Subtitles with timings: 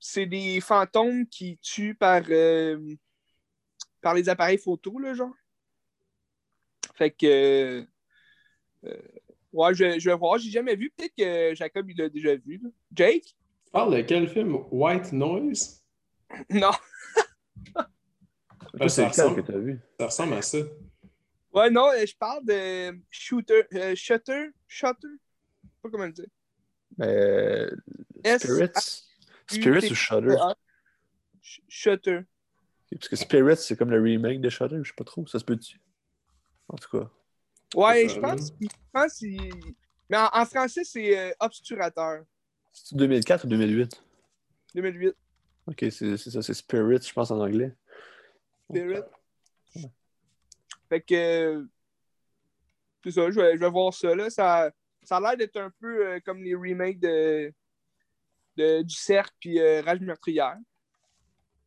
[0.00, 2.78] c'est des fantômes qui tuent par, euh,
[4.00, 5.34] par les appareils photo, là, genre.
[6.94, 7.86] Fait que.
[8.84, 8.92] euh,
[9.52, 10.38] ouais, je, je vais voir.
[10.38, 10.90] J'ai jamais vu.
[10.96, 12.60] Peut-être que Jacob, il l'a déjà vu.
[12.62, 12.70] là.
[12.94, 13.24] Jake?
[13.64, 14.56] Tu parles de quel film?
[14.70, 15.82] White Noise?
[16.50, 16.70] Non.
[18.76, 19.78] Toi, c'est ça que t'as vu?
[19.98, 20.58] Ça ressemble à ça.
[21.52, 23.64] Ouais, non, euh, je parle de Shooter.
[23.74, 24.48] euh, Shutter?
[24.66, 25.08] Shutter?
[25.08, 26.26] Je sais pas comment le dire.
[27.00, 27.70] Euh,
[28.22, 29.07] S- Spirits?
[29.50, 30.36] Spirits ou Shudder?
[31.42, 32.20] Sh- Shutter.
[32.90, 35.26] Parce que Spirits, c'est comme le remake de Shudder, je sais pas trop.
[35.26, 35.80] Ça se peut-tu?
[36.68, 37.10] En tout cas.
[37.74, 39.50] Ouais, C'est je pense, je pense qu'il-
[40.08, 42.24] Mais en, en français, c'est euh, Obsturateur.
[42.72, 44.02] C'est 2004 ou 2008?
[44.74, 45.14] 2008.
[45.66, 47.74] Ok, c'est ça, c'est Spirits, je pense en anglais.
[48.70, 49.02] Spirit.
[50.88, 51.66] Fait que.
[53.04, 54.14] C'est ça, je vais, je vais voir ça.
[54.14, 54.30] Là.
[54.30, 54.70] Ça,
[55.02, 57.52] ça a l'air d'être un peu euh, comme les remakes de,
[58.58, 60.58] de- du Cercle puis euh, Rage meurtrière.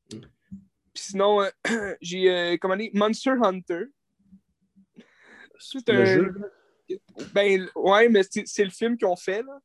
[0.09, 0.21] Puis
[1.03, 1.49] sinon, euh,
[2.01, 3.85] j'ai euh, commandé Monster Hunter.
[5.57, 6.33] C'est Le un- jeu?
[7.33, 9.59] Ben, ouais, mais c'est c'est le film qu'ils ont fait, là.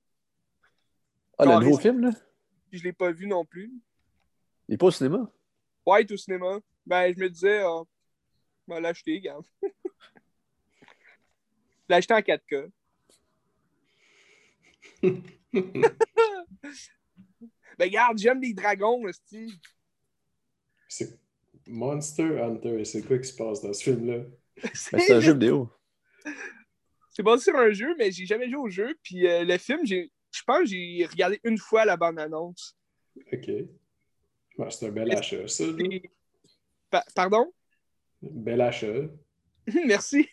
[1.38, 2.10] Ah, le nouveau film, là?
[2.70, 3.72] Puis je l'ai pas vu non plus.
[4.68, 5.28] Il est pas au cinéma?
[5.84, 6.60] Ouais, il est au cinéma.
[6.86, 7.82] Ben, je me disais, ah,
[8.68, 9.36] je vais l'acheter, gars.
[9.62, 9.68] je
[11.88, 12.70] l'ai acheté en 4K.
[17.78, 19.54] Ben, regarde, j'aime les dragons, Steve.
[20.88, 21.18] C'est
[21.66, 24.24] Monster Hunter, c'est quoi qui se passe dans ce film-là?
[24.62, 25.70] Ben, c'est un jeu vidéo.
[27.10, 28.96] C'est basé sur un jeu, mais j'ai jamais joué au jeu.
[29.02, 32.76] Puis euh, le film, j'ai, je pense que j'ai regardé une fois la bande-annonce.
[33.32, 33.48] Ok.
[33.48, 35.64] Ouais, c'est un bel achat, ça.
[35.66, 35.72] là.
[35.90, 36.10] Et-
[36.90, 37.52] Pa- Pardon?
[38.22, 39.08] Bel achat.
[39.86, 40.26] Merci.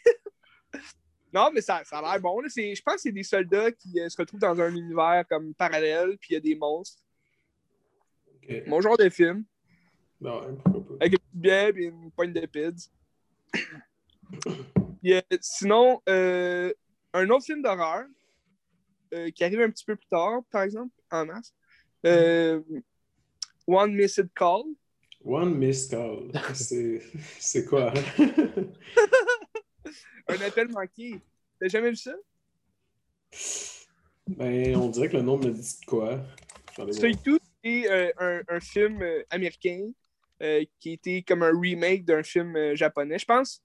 [1.34, 2.42] non, mais ça, ça a l'air bon.
[2.46, 6.18] Je pense que c'est des soldats qui euh, se retrouvent dans un univers comme parallèle,
[6.20, 7.03] puis il y a des monstres.
[8.68, 9.44] Mon genre de film.
[10.20, 11.06] Non, pourquoi pas.
[11.06, 12.90] avec une bière et une pointe de pids.
[15.42, 16.72] Sinon, euh,
[17.14, 18.06] un autre film d'horreur
[19.14, 21.54] euh, qui arrive un petit peu plus tard, par exemple, en mars.
[22.06, 22.62] Euh,
[23.68, 24.64] One Missed Call.
[25.24, 26.32] One Missed Call.
[26.54, 27.02] C'est
[27.40, 27.94] c'est quoi?
[30.28, 31.22] Un appel manqué.
[31.60, 32.16] T'as jamais vu ça?
[34.28, 36.20] ben, on dirait que le nom me dit de quoi.
[36.76, 36.88] Voir.
[37.24, 39.90] tout, euh, un, un film euh, américain
[40.42, 43.18] euh, qui était comme un remake d'un film euh, japonais.
[43.20, 43.62] Je pense,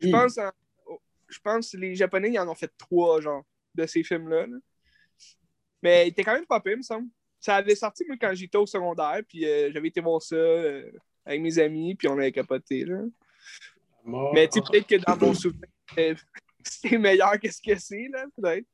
[0.00, 0.12] je Hmm.
[0.12, 0.52] pense, en-
[0.86, 3.44] oh, je pense que les Japonais ils en ont fait trois genre
[3.74, 4.46] de ces films-là.
[4.46, 4.56] là.
[5.82, 7.08] Mais il était quand même pas pire, il me semble.
[7.40, 10.90] Ça avait sorti moi quand j'étais au secondaire, puis euh, j'avais été voir ça euh,
[11.24, 12.84] avec mes amis, puis on avait capoté.
[12.84, 13.02] Là.
[14.04, 15.68] Mort Mais tu sais, peut-être que dans mon souvenir,
[16.64, 18.66] c'était meilleur que ce que c'est, là, peut-être.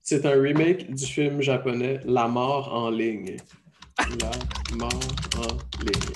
[0.00, 3.36] C'est un remake du film japonais La mort en ligne.
[4.10, 4.92] La mort
[5.38, 6.14] en ligne.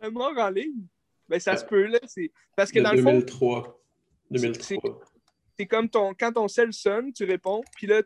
[0.00, 0.86] Un mort en ligne.
[1.28, 1.56] Ben, ça Ouais.
[1.58, 1.98] se peut, là.
[2.06, 3.80] c'est- Parce que De dans le fond, 2003.
[4.30, 5.00] 2003.
[5.56, 8.02] c'est comme ton, quand ton cell sonne, tu réponds, puis là,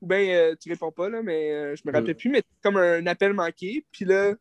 [0.00, 2.16] ou bien euh, tu réponds pas, là, mais euh, je me rappelle Mm.
[2.18, 4.34] plus, mais c'est comme un appel manqué, puis là,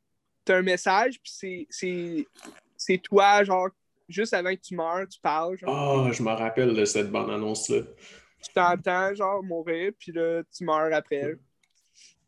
[0.45, 2.25] t'as un message, puis c'est- c'est
[2.79, 3.69] c'est toi, genre,
[4.07, 7.81] juste avant que tu meurs, tu parles, Ah, je me rappelle de cette bande-annonce-là.
[8.43, 11.37] tu t'entends, genre, mourir, puis là, tu meurs après.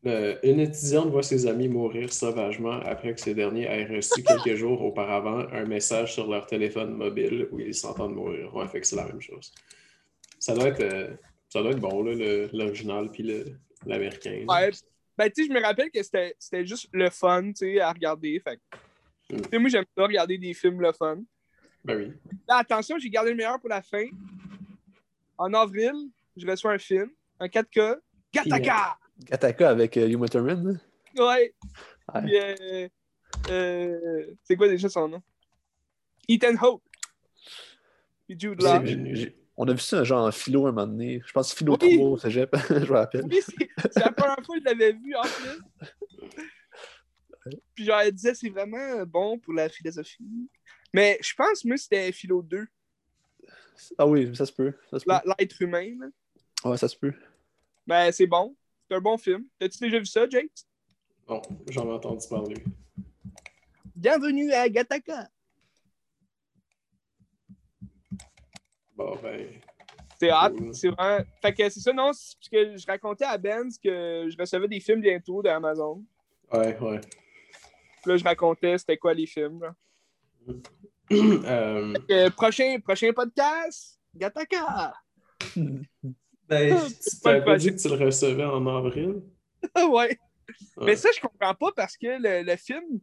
[0.05, 4.55] Euh, une étudiante voit ses amis mourir sauvagement après que ces derniers aient reçu quelques
[4.55, 8.55] jours auparavant un message sur leur téléphone mobile où ils s'entendent mourir.
[8.55, 9.51] Ouais, fait que c'est la même chose.
[10.39, 11.13] Ça doit être, euh,
[11.49, 13.29] ça doit être bon, là, le- l'original puis
[13.85, 14.45] l'américain.
[14.47, 14.71] Ouais,
[15.17, 17.91] ben, tu sais, je me rappelle que c'était c'était juste le fun, tu sais, à
[17.91, 18.59] regarder, fait
[19.31, 19.41] Mm.
[19.51, 21.19] sais, moi, j'aime ça, regarder des films le fun.
[21.85, 22.11] Ben oui.
[22.47, 24.05] Là, attention, j'ai gardé le meilleur pour la fin.
[25.37, 25.93] En avril,
[26.35, 27.97] je reçois un film, un 4K.
[28.33, 28.97] Gataka!
[29.25, 30.79] Gataka avec euh, Uma Thurman.
[31.15, 31.25] là.
[31.25, 31.53] Ouais.
[32.15, 32.87] Euh,
[33.49, 35.21] euh, c'est quoi déjà son nom?
[36.27, 36.83] Ethan Hope.
[38.27, 38.85] Puis Jude Law.
[38.85, 41.21] J'ai- j'ai- On a vu ça genre en philo un moment donné.
[41.25, 41.95] Je pense philo Oui.
[41.97, 43.25] 3 au cégep, je me rappelle.
[43.29, 45.59] Oui, c'est la première fois que je l'avais vu en plus.
[47.75, 50.49] Puis genre, elle disait c'est vraiment bon pour la philosophie.
[50.93, 52.65] Mais je pense, moi, c'était philo 2,
[53.97, 54.73] Ah oui, ça se peut.
[55.37, 55.89] L'être humain.
[55.99, 56.07] là.
[56.69, 57.13] Ouais, ça se peut.
[57.87, 58.55] Ben, c'est bon.
[58.89, 59.45] C'est un bon film.
[59.59, 60.49] T'as-tu déjà vu ça, Jake?
[61.27, 61.39] Bon,
[61.69, 62.55] j'en ai entendu parler.
[63.95, 65.29] Bienvenue à Gataka.
[68.95, 69.47] Bon, ben.
[70.19, 70.49] C'est hot.
[70.57, 70.73] Cool.
[70.73, 71.23] C'est vraiment.
[71.39, 72.13] Fait que c'est ça, non?
[72.13, 76.03] c'est Parce que je racontais à Ben que je recevais des films bientôt d'Amazon.
[76.51, 76.99] Ouais, ouais.
[78.01, 79.61] Puis là, je racontais c'était quoi les films.
[79.61, 79.75] là.
[81.11, 84.93] Euh, Fait que prochain, prochain podcast, Gataka!
[86.49, 89.21] ben, tu pas dit que tu le recevais en avril?
[89.75, 89.85] ouais.
[89.85, 90.17] Ouais.
[90.85, 92.99] Mais ça, je comprends pas parce que le, le film,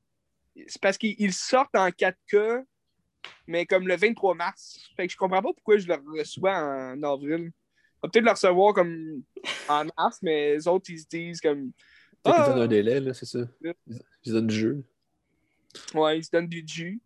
[0.67, 2.65] c'est parce qu'ils sortent en 4K,
[3.47, 4.81] mais comme le 23 mars.
[4.97, 7.53] Fait que je comprends pas pourquoi je le reçois en avril.
[8.03, 9.23] On va peut-être le recevoir comme
[9.69, 11.73] en mars, mais les autres, ils se disent comme.
[12.25, 12.49] Ah!
[12.49, 13.41] donnent un délai, là, c'est ça.
[13.63, 13.75] Ils
[14.25, 14.85] ils donnent du jeu.
[15.95, 17.01] Ouais, ils se donnent du jus.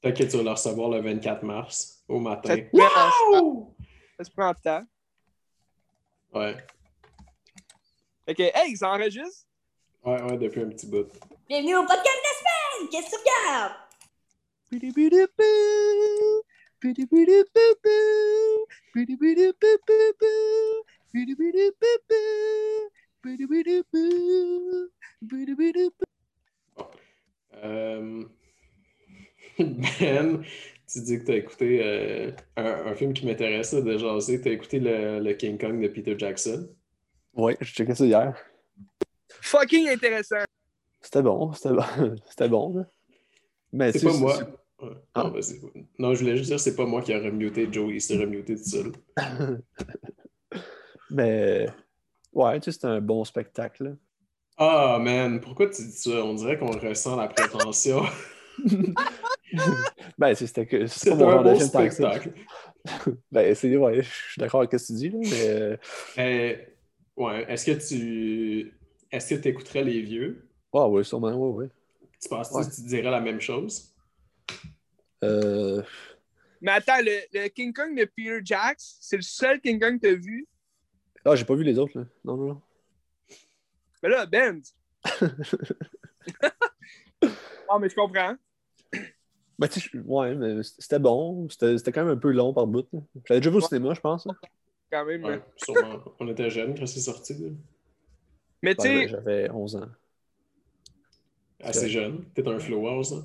[0.00, 2.56] Peut-être que tu vas le recevoir le 24 mars au matin.
[2.72, 3.74] Wow!
[4.22, 4.84] Ça se prend en temps.
[6.32, 6.56] Ouais.
[8.24, 9.46] Fait que, hey, ça enregistre?
[10.04, 11.08] Ouais, ouais, depuis un petit bout.
[11.48, 12.88] Bienvenue au podcast de la semaine!
[12.90, 13.72] Qu'est-ce que tu regardes?
[27.64, 28.24] Euh,
[29.58, 30.44] Ben,
[30.92, 34.40] tu dis que tu as écouté euh, un, un film qui m'intéresse là, de jaser.
[34.40, 36.68] Tu as écouté le, le King Kong de Peter Jackson?
[37.34, 38.36] Ouais, j'ai checké ça hier.
[39.40, 40.44] Fucking intéressant.
[41.00, 41.82] C'était bon, c'était bon.
[42.28, 42.86] c'était bon, là.
[43.72, 44.36] Mais C'est pas moi.
[44.36, 44.46] c'est-.
[45.14, 45.24] Ah.
[45.24, 45.60] Non, vas-y.
[45.98, 48.56] Non, je voulais juste dire, c'est pas moi qui a remuté Joey, il s'est remuté
[48.56, 48.92] tout seul.
[51.10, 51.66] Mais
[52.32, 53.96] ouais, tu sais, c'était un bon spectacle.
[54.56, 56.24] Ah, man, pourquoi tu dis ça?
[56.24, 58.02] On dirait qu'on ressent la prétention.
[60.18, 62.32] Ben, c'est- c'était que c'est un spectacle.
[63.30, 65.48] Ben, c'est ouais, je suis d'accord avec ce que tu dis, là, mais
[66.18, 66.56] euh,
[67.16, 68.72] ouais, est-ce que tu.
[69.10, 70.48] Est-ce que tu écouterais les vieux?
[70.72, 71.70] ouais, ouais, sûrement, ouais, ouais.
[72.20, 72.64] Tu penses Ouais.
[72.64, 73.94] que tu dirais la même chose?
[75.24, 75.82] Euh,
[76.60, 80.08] Mais attends, le, le King Kong de Peter Jacks, c'est le seul King Kong que
[80.08, 80.46] t'as vu?
[81.24, 82.06] Ah, j'ai pas vu les autres, là.
[82.24, 82.62] Non, non, non.
[84.02, 84.60] Mais là, Ben.
[87.68, 88.34] Ah, mais je comprends.
[89.62, 91.48] Ben, ouais, mais c'était bon.
[91.48, 92.86] C'était c'était quand même un peu long par bout.
[92.92, 93.00] là.
[93.26, 94.26] J'avais déjà vu au cinéma, je pense.
[94.26, 94.34] là.
[94.90, 95.24] Quand même.
[95.24, 96.02] Ouais, sûrement.
[96.20, 97.34] On était jeunes quand c'est sorti.
[97.34, 97.48] là.
[98.62, 99.88] Mais tu Ouais, sais, ben, J'avais 11 ans.
[101.62, 102.24] Assez jeune.
[102.34, 103.16] T'es un flower, ça.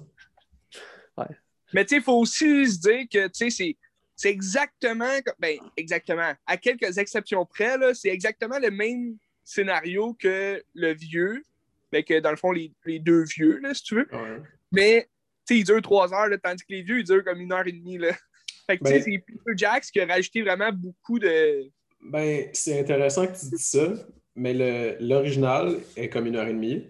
[1.74, 3.78] mais tu sais, il faut aussi se dire que, tu sais, c'est.
[4.20, 10.16] C'est exactement, comme- ben, exactement, à quelques exceptions près, là, c'est exactement le même scénario
[10.16, 11.44] que le vieux,
[11.92, 14.08] mais que dans le fond, les, les deux vieux, là, si tu veux.
[14.12, 14.42] Ouais.
[14.72, 15.08] Mais,
[15.54, 17.68] sais, il dure trois heures, là, tandis que les vieux, ils durent comme une heure
[17.68, 18.10] et demie, là.
[18.68, 21.70] Fait que, tu sais, Ben- c'est Peter Jacks qui a rajouté vraiment beaucoup de.
[22.02, 23.94] Ben, c'est intéressant que tu dis ça,
[24.36, 26.86] mais l'original est comme une heure et demie.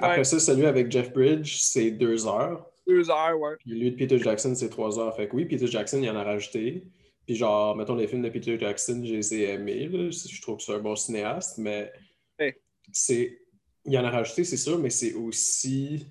[0.00, 0.24] Après Ouais.
[0.24, 2.64] ça, celui avec Jeff Bridge, c'est deux heures.
[2.86, 3.56] Deux heures, ouais.
[3.58, 5.14] Puis lui de Peter Jackson, c'est trois heures.
[5.14, 6.84] Fait que oui, Peter Jackson, il en a rajouté.
[7.26, 9.88] Puis genre, mettons les films de Peter Jackson, je les ai aimés.
[9.88, 10.08] là.
[10.10, 11.92] Je trouve que c'est un bon cinéaste, mais
[12.40, 12.58] Ouais.
[12.92, 13.38] c'est.
[13.84, 16.06] Il en a rajouté, c'est sûr, mais c'est aussi.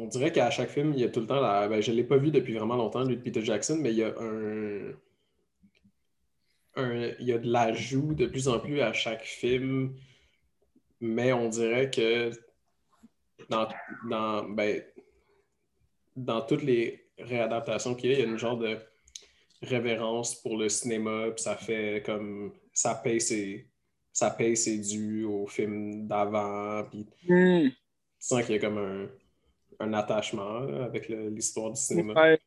[0.00, 1.66] On dirait qu'à chaque film, il y a tout le temps la.
[1.68, 3.96] Ben, je ne l'ai pas vu depuis vraiment longtemps, lui de Peter Jackson, mais il
[3.98, 4.90] y a un.
[6.76, 9.96] un- Il y a de l'ajout de plus en plus à chaque film,
[11.00, 12.30] mais on dirait que
[13.48, 13.68] dans,
[14.08, 14.82] dans, ben,
[16.16, 18.78] dans toutes les réadaptations qu'il y a, il y a une genre de
[19.62, 23.66] révérence pour le cinéma, puis ça fait comme ça paye ses,
[24.12, 27.68] ça paye ses dus aux films d'avant, puis tu Hmm.
[28.20, 29.08] sens qu'il y a comme un,
[29.80, 32.14] un attachement là, avec l'histoire du cinéma.
[32.14, 32.40] Ouais.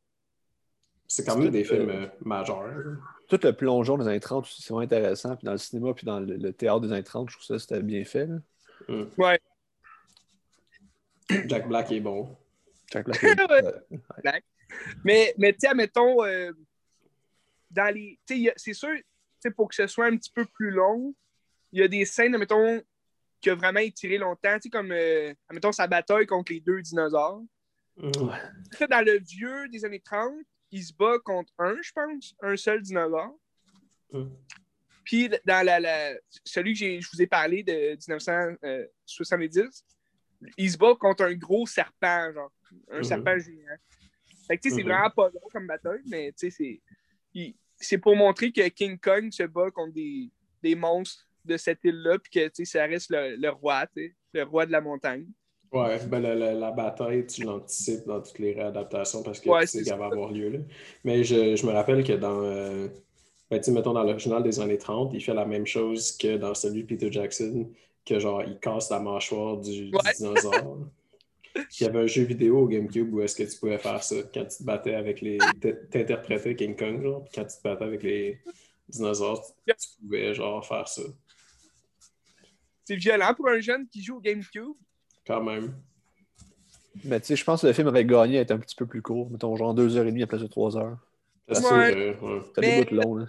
[1.07, 2.97] C'est quand même des films euh, euh, majeurs.
[3.27, 5.35] Tout le plongeon des années 30, aussi, c'est vraiment intéressant.
[5.35, 7.59] Puis dans le cinéma, puis dans le, le théâtre des années 30, je trouve ça
[7.59, 8.27] c'était bien fait.
[8.27, 8.37] Là.
[9.17, 9.39] Ouais.
[11.47, 12.37] Jack Black est bon.
[12.91, 13.21] Jack Black,
[14.23, 14.43] Ouais.
[15.03, 16.51] Mais, mais tu sais, admettons, euh,
[17.69, 18.19] dans les.
[18.55, 19.03] C'est sûr, tu
[19.39, 21.13] sais, pour que ce soit un petit peu plus long,
[21.71, 22.81] il y a des scènes, admettons,
[23.41, 26.81] qui ont vraiment étiré longtemps, tu sais, comme, euh, admettons, sa bataille contre les deux
[26.81, 27.41] dinosaures.
[27.97, 30.33] Dans le vieux des années 30,
[30.71, 33.37] il se bat contre un, je pense, un seul dinosaure.
[34.13, 34.31] Mhm.
[35.03, 36.13] Puis dans la, la-
[36.45, 39.83] celui que je vous ai parlé de 1970,
[40.57, 42.51] il se bat contre un gros serpent, genre.
[42.91, 43.03] Un Mhm.
[43.03, 43.75] serpent géant.
[44.47, 44.89] Fait que tu sais, c'est Mhm.
[44.89, 46.81] vraiment pas long comme bataille, mais tu sais,
[47.83, 50.29] C'est pour montrer que King Kong se bat contre des,
[50.61, 53.85] des monstres de cette île-là, puis que tu sais, ça reste le, le roi,
[54.33, 55.25] le roi de la montagne.
[55.71, 59.61] Ouais, ben la, la- la bataille, tu l'anticipes dans toutes les réadaptations parce que Ouais,
[59.61, 60.49] tu sais qu'elle va avoir lieu.
[60.49, 60.59] Là.
[61.05, 62.89] Mais je, je me rappelle que dans, euh,
[63.49, 66.83] ben, mettons dans l'original des années 30, il fait la même chose que dans celui
[66.83, 67.71] de Peter Jackson,
[68.05, 70.79] que genre, il casse la mâchoire du, dinosaure.
[71.79, 74.15] Il y avait un jeu vidéo au GameCube où est-ce que tu pouvais faire ça
[74.33, 75.37] quand tu te battais avec les.
[75.91, 78.39] T'interprétais King Kong, genre, puis quand tu te battais avec les
[78.87, 81.01] dinosaures, tu, tu pouvais genre faire ça.
[82.91, 84.73] C'est violent pour un jeune qui joue au GameCube.
[85.25, 85.73] Quand même.
[87.05, 88.85] Mais tu sais, je pense que le film aurait gagné à être un petit peu
[88.85, 89.31] plus court.
[89.31, 90.97] Mettons, genre deux heures et demie à la place de trois heures.
[91.49, 92.17] C'est Ouais.
[92.21, 92.41] ouais.
[92.53, 93.25] Ça Mais- des bouts longs,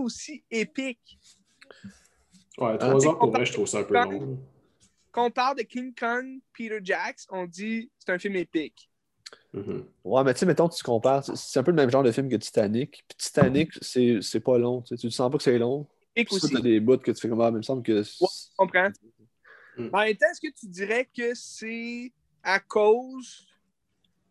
[0.00, 1.20] aussi épique.
[2.58, 4.40] Ouais, trois heures pour vrai, je trouve ça un peu long.
[5.12, 8.90] Quand on parle de King Kong, Peter Jacks, on dit c'est un film épique.
[9.52, 9.84] Mhm.
[10.02, 12.28] Ouais, mais tu sais, mettons, tu compares, c'est- un peu le même genre de film
[12.28, 13.04] que Titanic.
[13.06, 14.82] Puis Titanic, c'est c'est pas long.
[14.82, 15.86] Tu sens pas que c'est long.
[16.26, 16.52] Ça, aussi.
[16.52, 18.00] t'as des bouts que tu fais comme ah, mais il me semble que.
[18.00, 18.02] Ouais.
[18.02, 18.90] Je comprends.
[19.76, 19.90] Mm.
[19.92, 23.46] En même temps, est-ce que tu dirais que c'est à cause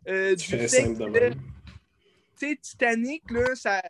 [0.06, 1.38] euh, du fait que, tu
[2.36, 3.82] sais, Titanic, là, ça,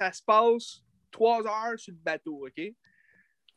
[0.00, 2.74] ça se passe trois heures sur le bateau, OK?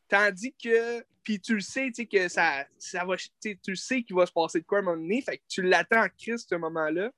[0.07, 3.75] Tandis que, puis tu le sais, tu sais, que ça, ça va, tu tu le
[3.75, 6.03] sais qu'il va se passer de quoi à un moment donné, fait que tu l'attends
[6.03, 7.11] en crise, ce moment-là.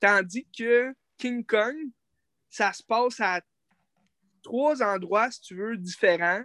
[0.00, 1.76] Tandis que King Kong,
[2.50, 3.40] ça se passe à
[4.42, 6.42] trois endroits, si tu veux, différents.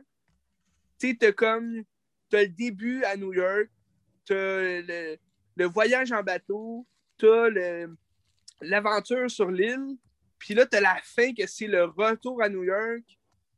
[1.00, 1.84] Tu sais, t'as comme,
[2.30, 3.70] t'as le début à New York,
[4.26, 4.36] t'as
[4.82, 5.18] le,
[5.56, 7.96] le voyage en bateau, t'as le-
[8.62, 9.98] l'aventure sur l'île,
[10.40, 13.04] puis là, t'as la fin que c'est le retour à New York.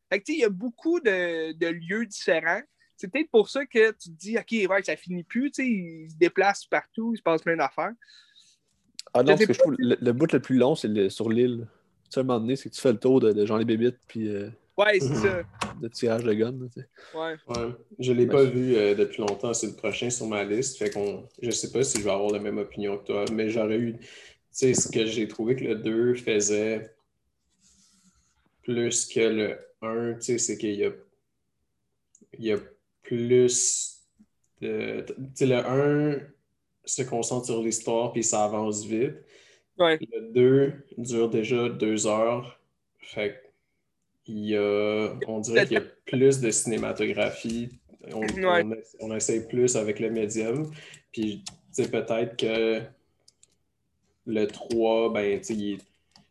[0.09, 2.61] Fait que, tu sais, il y a beaucoup de, de lieux différents.
[2.97, 5.67] C'est peut-être pour ça que tu te dis, OK, ouais, ça finit plus, tu sais,
[5.69, 7.91] ils se déplacent partout, il se passe plein d'affaires.
[9.13, 11.29] Ah non, parce que je trouve le, le bout le plus long, c'est le- sur
[11.29, 11.67] l'île.
[12.15, 13.57] Tu sais, à un moment donné, c'est que tu fais le tour de, de Jean
[13.57, 15.43] les Bébites puis euh, Ouais, c'est ça.
[15.81, 16.51] de tirage de gun.
[16.53, 16.87] là, tu sais.
[17.13, 17.35] Ouais.
[17.49, 17.73] Ouais.
[17.99, 18.29] Je l'ai Ouais.
[18.29, 20.77] pas vu euh, depuis longtemps, c'est le prochain sur ma liste.
[20.77, 23.49] Fait qu'on je sais pas si je vais avoir la même opinion que toi, mais
[23.49, 23.97] j'aurais eu.
[23.97, 24.05] Tu
[24.51, 26.89] sais, ce que j'ai trouvé que le 2 faisait
[28.63, 30.91] plus que le 1, tu sais, c'est qu'il y a,
[32.39, 32.57] il y a
[33.03, 33.97] plus
[34.61, 35.01] de.
[35.07, 36.19] Tu sais, le 1
[36.85, 39.15] se concentre sur l'histoire puis ça avance vite.
[39.77, 39.99] Ouais.
[40.13, 42.59] Le 2 dure déjà deux heures.
[42.99, 43.41] Fait
[44.27, 47.69] il y a, on dirait qu'il y a plus de cinématographie.
[48.11, 48.63] On, Ouais.
[48.99, 50.71] on, on essaye plus avec le médium.
[51.11, 51.43] Puis,
[51.75, 52.81] peut-être que
[54.25, 55.77] le 3, ben, tu sais,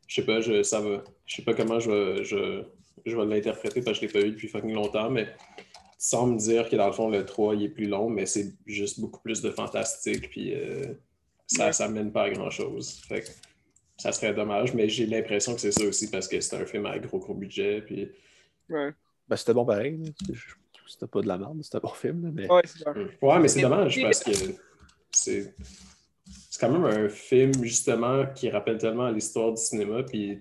[0.09, 2.65] je sais pas, je, ça va, je sais pas comment je vais, je,
[3.07, 5.29] je vais l'interpréter parce que je l'ai pas vu depuis fucking longtemps, mais
[5.99, 8.53] sans me dire que dans le fond, le 3, il est plus long, mais c'est
[8.67, 10.95] juste beaucoup plus de fantastique, puis euh,
[11.47, 11.73] ça, Ouais.
[11.73, 13.01] ça mène pas à grand-chose.
[13.09, 13.29] Fait que
[13.97, 16.87] ça serait dommage, mais j'ai l'impression que c'est ça aussi parce que c'est un film
[16.87, 18.09] à gros, gros budget, puis
[18.69, 18.93] Ouais,
[19.29, 20.01] Ben, c'était bon pareil.
[20.87, 22.31] C'était pas de la merde, c'était un bon film.
[22.35, 22.51] mais...
[22.51, 22.93] ouais c'est ça.
[22.93, 24.33] Ouais, mais c'est dommage parce que
[25.11, 25.55] c'est
[26.51, 30.41] c'est quand même un film justement qui rappelle tellement l'histoire du cinéma puis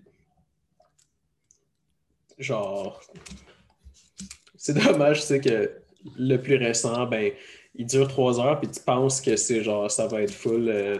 [2.40, 3.02] genre
[4.56, 5.82] c'est dommage tu sais que
[6.18, 7.32] le plus récent ben
[7.76, 10.98] il dure trois heures puis tu penses que c'est genre ça va être full euh,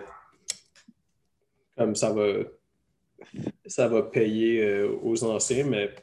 [1.78, 2.26] comme ça va
[3.66, 5.94] ça va payer euh, aux anciens mais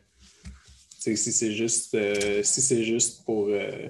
[0.99, 3.89] si c'est juste euh, si c'est juste pour euh,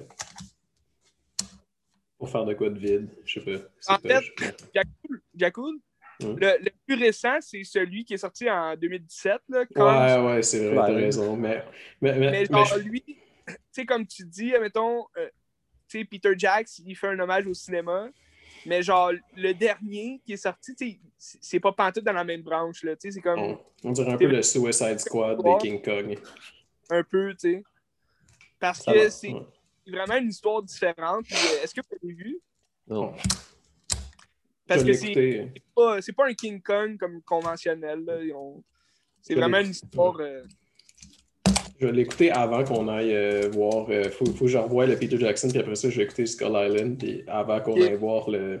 [2.17, 3.65] pour faire de quoi de vide, je sais pas.
[3.93, 4.81] En pas- fait,
[6.21, 6.35] Mm.
[6.37, 9.41] le, le plus récent, c'est celui qui est sorti en 2017.
[9.49, 11.35] Là, quand Ouais, ouais, c'est vrai, t'as raison.
[11.35, 11.63] Mais,
[11.99, 15.27] mais, mais, Mais mais genre, je- lui, tu sais, comme tu dis, mettons, euh,
[15.99, 18.09] sais, Peter Jacks, il fait un hommage au cinéma.
[18.65, 22.95] Mais genre, le dernier qui est sorti, c'est- pas pantoute dans la même branche, là.
[22.95, 26.19] Tu sais, c'est comme on, on dirait un peu le Suicide Squad de King Kong.
[26.91, 27.63] un peu, tu sais.
[28.59, 29.41] Parce Ça que c'est ouais.
[29.87, 31.25] vraiment une histoire différente.
[31.31, 32.39] Euh, Est-ce que vous l'avez vu?
[32.87, 33.13] Non.
[34.67, 34.93] Parce Je que
[36.01, 38.05] c'est pas, un King Kong comme conventionnel,
[39.21, 40.17] C'est vraiment une histoire...
[40.19, 40.43] euh,
[41.81, 43.87] Je vais l'écouter avant qu'on aille euh, voir.
[43.89, 46.27] euh, faut, faut que je revoie le Peter Jackson, puis après ça, je vais écouter
[46.27, 48.59] Skull Island, puis avant qu'on aille voir le,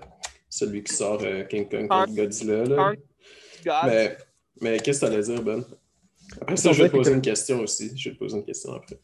[0.49, 2.63] celui qui sort euh, King Kong contre Godzilla.
[2.65, 2.75] Là.
[3.85, 4.17] Mais,
[4.59, 5.63] mais qu'est-ce que tu allais dire, Ben?
[6.41, 7.95] Après ça, je vais te poser une question aussi.
[7.95, 8.97] Je vais te poser une question après.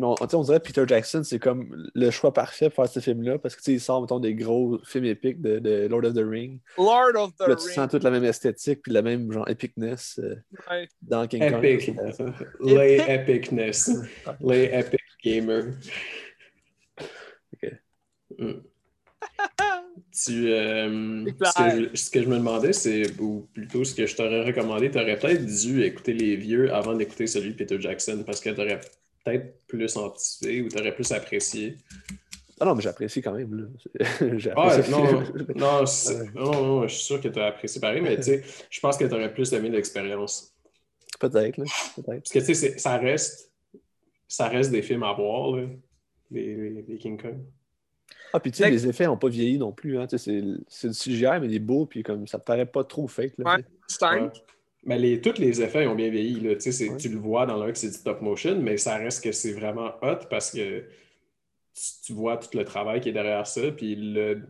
[0.00, 3.38] On, on dirait que Peter Jackson, c'est comme le choix parfait pour faire ce film-là
[3.38, 6.14] parce que tu sais, il sort mettons, des gros films épiques de, de Lord of
[6.14, 6.60] the Ring.
[6.76, 7.74] Lord of the Là, tu Rings.
[7.74, 10.34] sens toute la même esthétique puis la même genre épicness euh,
[10.70, 10.88] Ouais.
[11.02, 11.64] dans King Kong.
[11.64, 11.94] Epic.
[12.64, 13.90] Les epicness.
[14.40, 15.66] Les epic gamers.
[17.52, 17.72] Ok.
[18.38, 18.52] Mm.
[20.12, 23.94] Tu, euh, C'est ce, que je, ce que je me demandais, c'est, ou plutôt ce
[23.94, 27.56] que je t'aurais recommandé, tu aurais peut-être dû écouter les vieux avant d'écouter celui de
[27.56, 28.80] Peter Jackson parce que tu aurais
[29.24, 31.76] peut-être plus anticipé ou tu aurais plus apprécié?
[32.60, 33.54] Ah non, mais j'apprécie quand même.
[33.54, 34.06] là.
[34.56, 35.04] Ah, non,
[35.56, 35.84] non,
[36.34, 38.96] non, non, je suis sûr que tu as apprécié pareil, mais tu sais, je pense
[38.96, 40.54] que tu aurais plus aimé l'expérience.
[41.18, 41.64] Peut-être, là.
[41.96, 42.06] Peut-être.
[42.22, 43.50] Parce que tu sais, ça reste,
[44.28, 45.66] ça reste des films à voir, là,
[46.30, 47.38] les, les, les King Kong.
[48.32, 49.98] Ah, puis tu sais, les effets n'ont pas vieilli non plus.
[49.98, 50.06] Hein.
[50.08, 52.82] Tu sais, C'est c'est du CGI, mais il est beau, puis comme ça paraît pas
[52.84, 53.34] trop fake.
[53.38, 53.64] Là, Ouais.
[54.86, 56.40] Mais les, tous les effets ont bien vieilli.
[56.40, 56.56] Là.
[56.56, 56.70] Tu,
[57.08, 59.92] le vois dans l'un que c'est du stop motion, mais ça reste que c'est vraiment
[60.02, 63.70] hot parce que tu, tu vois tout le travail qui est derrière ça.
[63.72, 64.42] Puis le,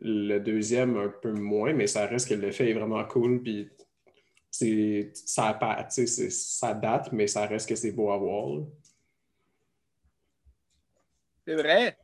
[0.00, 3.42] le deuxième, un peu moins, mais ça reste que l'effet est vraiment cool.
[3.42, 3.68] Puis
[4.50, 8.16] c'est, ça, appa- tu sais, c'est- ça date, mais ça reste que c'est beau à
[8.16, 8.56] voir.
[8.56, 8.64] là.
[11.46, 11.96] C'est vrai.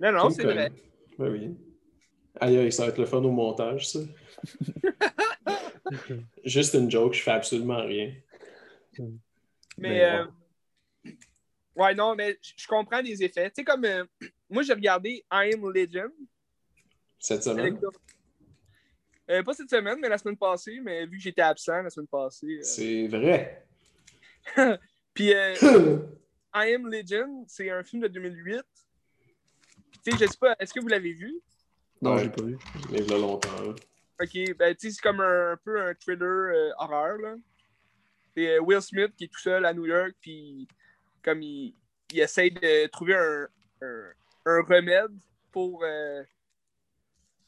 [0.00, 0.70] Non, non, c'est vrai.
[1.18, 1.56] Ben oui.
[2.40, 3.98] Aïe, aïe, ça va être le fun au montage, ça.
[6.44, 8.12] Juste une joke, je fais absolument rien.
[8.98, 9.08] Mais,
[9.76, 10.24] Mais euh,
[11.76, 13.48] ouais, non, mais je comprends les effets.
[13.50, 14.04] Tu sais, comme euh,
[14.50, 16.10] moi, j'ai regardé I Am Legend.
[17.18, 17.78] Cette semaine,
[19.30, 20.78] Euh, pas cette semaine, mais la semaine passée.
[20.82, 22.46] Mais vu que j'étais absent la semaine passée.
[22.46, 23.66] euh, c'est vrai.
[25.14, 25.54] Puis euh,
[26.54, 28.62] I Am Legend, c'est un film de 2008.
[30.04, 31.34] Tu sais, je sais pas, est-ce que vous l'avez vu?
[32.00, 32.22] Non, Ouais.
[32.24, 32.56] j'ai pas vu.
[32.90, 33.60] Mais il y a longtemps.
[33.60, 33.74] là.
[34.20, 37.36] Ok, ben tu sais, c'est comme un, un peu un thriller euh, horreur, là.
[38.34, 40.66] C'est euh, Will Smith qui est tout seul à New York, puis
[41.22, 41.74] comme il,
[42.12, 43.48] il essaye de trouver un,
[43.82, 44.10] un,
[44.46, 45.12] un remède
[45.52, 46.22] pour, euh,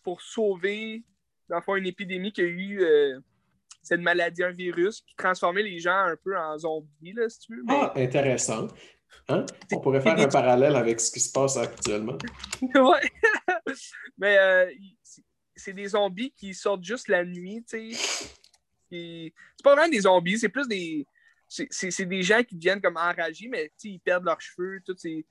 [0.02, 1.02] pour sauver,
[1.48, 3.22] dans le fond, une épidémie qu'il y a eu,
[3.82, 7.56] cette maladie, un virus, qui transformait les gens un peu en zombies, là, si tu
[7.56, 7.62] veux.
[7.64, 7.74] Mais...
[7.76, 8.68] Ah, intéressant.
[9.28, 9.46] Hein?
[9.72, 12.18] On pourrait faire un parallèle avec ce qui se passe actuellement.
[12.62, 13.74] ouais.
[14.18, 14.70] Mais euh,
[15.60, 18.28] c'est- des zombies qui sortent juste la nuit, tu sais.
[18.90, 21.06] C'est pas vraiment des zombies, c'est plus des.
[21.48, 24.40] C'est c'est- c'est des gens qui deviennent comme enragés, mais tu sais, ils perdent leurs
[24.40, 24.94] cheveux, tout.
[24.96, 25.24] c'est-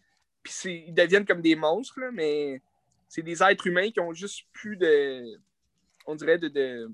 [0.43, 2.61] Puis ils deviennent comme des monstres, là, mais
[3.09, 5.37] c'est des êtres humains qui ont juste plus de.
[6.05, 6.89] On dirait de, de,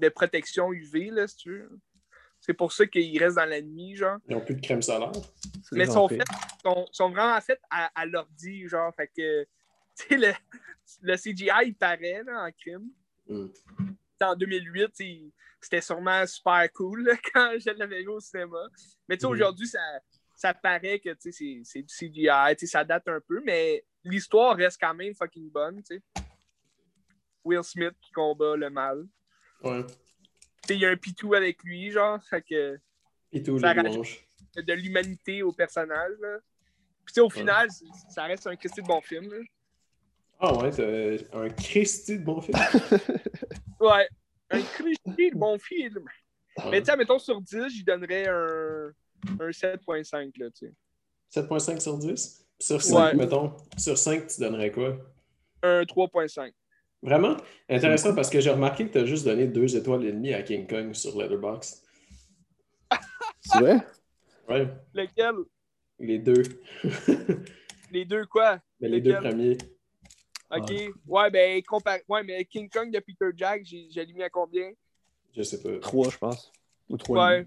[0.00, 1.78] de protection UV, là, si tu veux.
[2.40, 4.18] C'est pour ça qu'ils restent dans la nuit, genre.
[4.26, 5.12] Ils n'ont plus de crème solaire.
[5.72, 6.08] Mais des sont
[6.64, 8.92] sont, sont vraiment faits à, à l'ordi, genre.
[8.96, 9.46] Fait que,
[10.10, 10.32] le,
[11.02, 12.90] le CGI, il paraît là, en crime.
[13.28, 13.46] Mm.
[14.22, 18.58] En 2008, tu sais, c'était sûrement super cool là, quand je l'avais vu au cinéma.
[19.08, 19.30] Mais Mhm.
[19.30, 19.80] aujourd'hui, ça,
[20.36, 21.30] ça paraît que c'est
[21.82, 25.82] du CGI, ça date un peu, mais l'histoire reste quand même fucking bonne.
[27.44, 29.06] Will Smith qui combat le mal.
[29.62, 29.84] Ouais.
[30.68, 32.22] Il y a un pitou avec lui, genre.
[32.28, 32.78] Fait que
[33.60, 34.28] Ça louanges.
[34.56, 36.12] de l'humanité au personnage.
[36.20, 36.38] Là.
[37.06, 37.68] Puis au final,
[38.10, 39.32] ça reste un Christy de bon film.
[39.32, 39.38] là.
[40.40, 42.58] Ah ouais, t'as un Christy de bon film.
[43.80, 44.06] Ouais,
[44.50, 46.04] un Christy de bon film.
[46.58, 46.70] Ouais.
[46.70, 48.90] Mais tu sais, mettons sur 10, j'y donnerais un,
[49.40, 50.32] un 7.5.
[50.38, 50.66] Là, tu
[51.32, 51.40] sais.
[51.42, 52.46] 7.5 sur 10.
[52.58, 53.14] Sur 5, Ouais.
[53.14, 54.98] mettons, sur 5, tu donnerais quoi?
[55.62, 56.52] Un 3.5.
[57.02, 57.36] Vraiment?
[57.70, 60.42] Intéressant parce que j'ai remarqué que tu as juste donné 2 étoiles et demie à
[60.42, 61.82] King Kong sur Letterboxd.
[63.40, 63.86] C'est vrai?
[64.46, 65.34] Ouais, Lequel?
[65.98, 66.42] Les deux.
[67.90, 68.60] Les deux quoi?
[68.80, 69.56] Mais les deux premiers.
[70.50, 70.70] Ok.
[71.06, 74.72] Ouais, ben, compar- ouais, mais King Kong de Peter Jack, j'ai j'ai mis à combien?
[75.36, 75.78] Je sais pas.
[75.78, 76.52] 3, je pense.
[76.88, 77.28] Ou 3.
[77.28, 77.46] Ouais.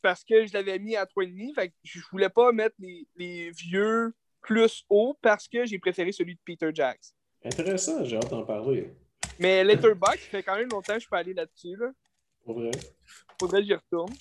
[0.00, 1.54] Parce que je l'avais mis à 3,5.
[1.54, 6.12] Fait que je voulais pas mettre les, les vieux plus haut parce que j'ai préféré
[6.12, 7.00] celui de Peter Jack.
[7.42, 8.92] Intéressant, j'ai hâte d'en parler.
[9.38, 11.74] Mais Letterboxd, ça fait quand même longtemps que je peux aller là-dessus.
[11.76, 11.90] Là.
[12.44, 12.70] Pour vrai.
[13.40, 14.12] Faudrait que j'y retourne.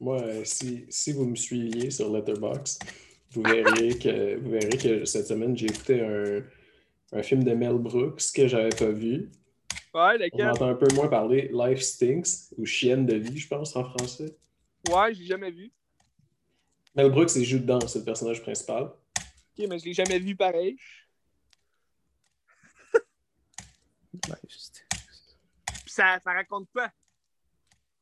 [0.00, 2.82] Moi, euh, si, si vous me suiviez sur Letterboxd,
[3.34, 6.42] vous verriez que, vous verrez que cette semaine, j'ai écouté un,
[7.18, 9.30] un film de Mel Brooks que j'avais pas vu.
[9.94, 10.48] Ouais, On lequel?
[10.48, 14.36] entend un peu moins parler Life Stinks ou Chienne de vie, je pense, en français.
[14.88, 15.70] Ouais, j'ai jamais vu.
[16.96, 18.84] Mel Brooks, il joue dedans, c'est le personnage principal.
[18.84, 20.76] Ok, mais je l'ai jamais vu pareil.
[24.38, 26.90] Puis ça, ça raconte quoi?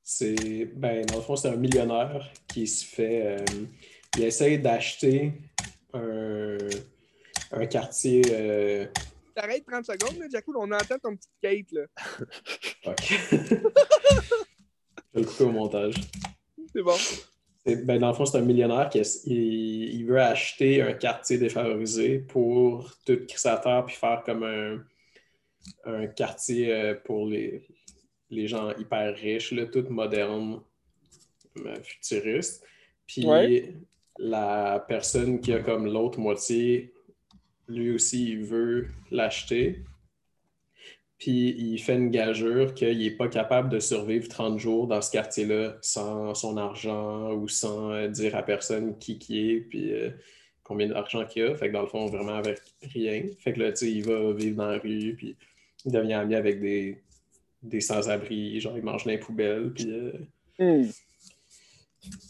[0.03, 3.39] C'est, ben, dans le fond, c'est un millionnaire qui se fait.
[3.41, 3.65] euh,
[4.17, 5.33] il essaye d'acheter
[5.95, 6.57] un,
[7.53, 8.23] un quartier.
[8.31, 8.87] euh,
[9.35, 11.83] T'arrêtes 30 secondes, là, Jacko, on entend ton petit Kate, là.
[12.85, 13.01] fuck.
[13.01, 13.37] Je
[15.15, 15.95] vais le couper au montage.
[16.75, 16.97] C'est bon.
[17.65, 22.19] Ben, dans le fond, c'est un millionnaire qui il, il veut acheter un quartier défavorisé
[22.19, 24.85] pour tout à terre puis faire comme un,
[25.85, 27.63] un quartier euh, pour les,
[28.31, 30.61] les gens hyper riches, là, tout moderne,
[31.59, 32.65] euh, futuriste.
[33.07, 33.75] Puis Ouais.
[34.19, 36.93] La personne qui a comme l'autre moitié,
[37.69, 39.83] lui aussi, il veut l'acheter.
[41.19, 45.11] Puis il fait une gageure qu'il n'est pas capable de survivre 30 jours dans ce
[45.13, 50.11] quartier-là sans son argent ou sans euh, dire à personne qui qui est, puis euh,
[50.65, 51.55] combien d'argent qu'il a.
[51.55, 53.23] Fait que dans le fond, vraiment avec rien.
[53.39, 55.37] Fait que là, tu sais, il va vivre dans la rue, puis
[55.85, 57.01] il devient ami avec des,
[57.63, 59.91] des sans-abri, genre il mange dans les poubelles, puis...
[59.91, 60.13] euh,
[60.59, 60.85] Hmm.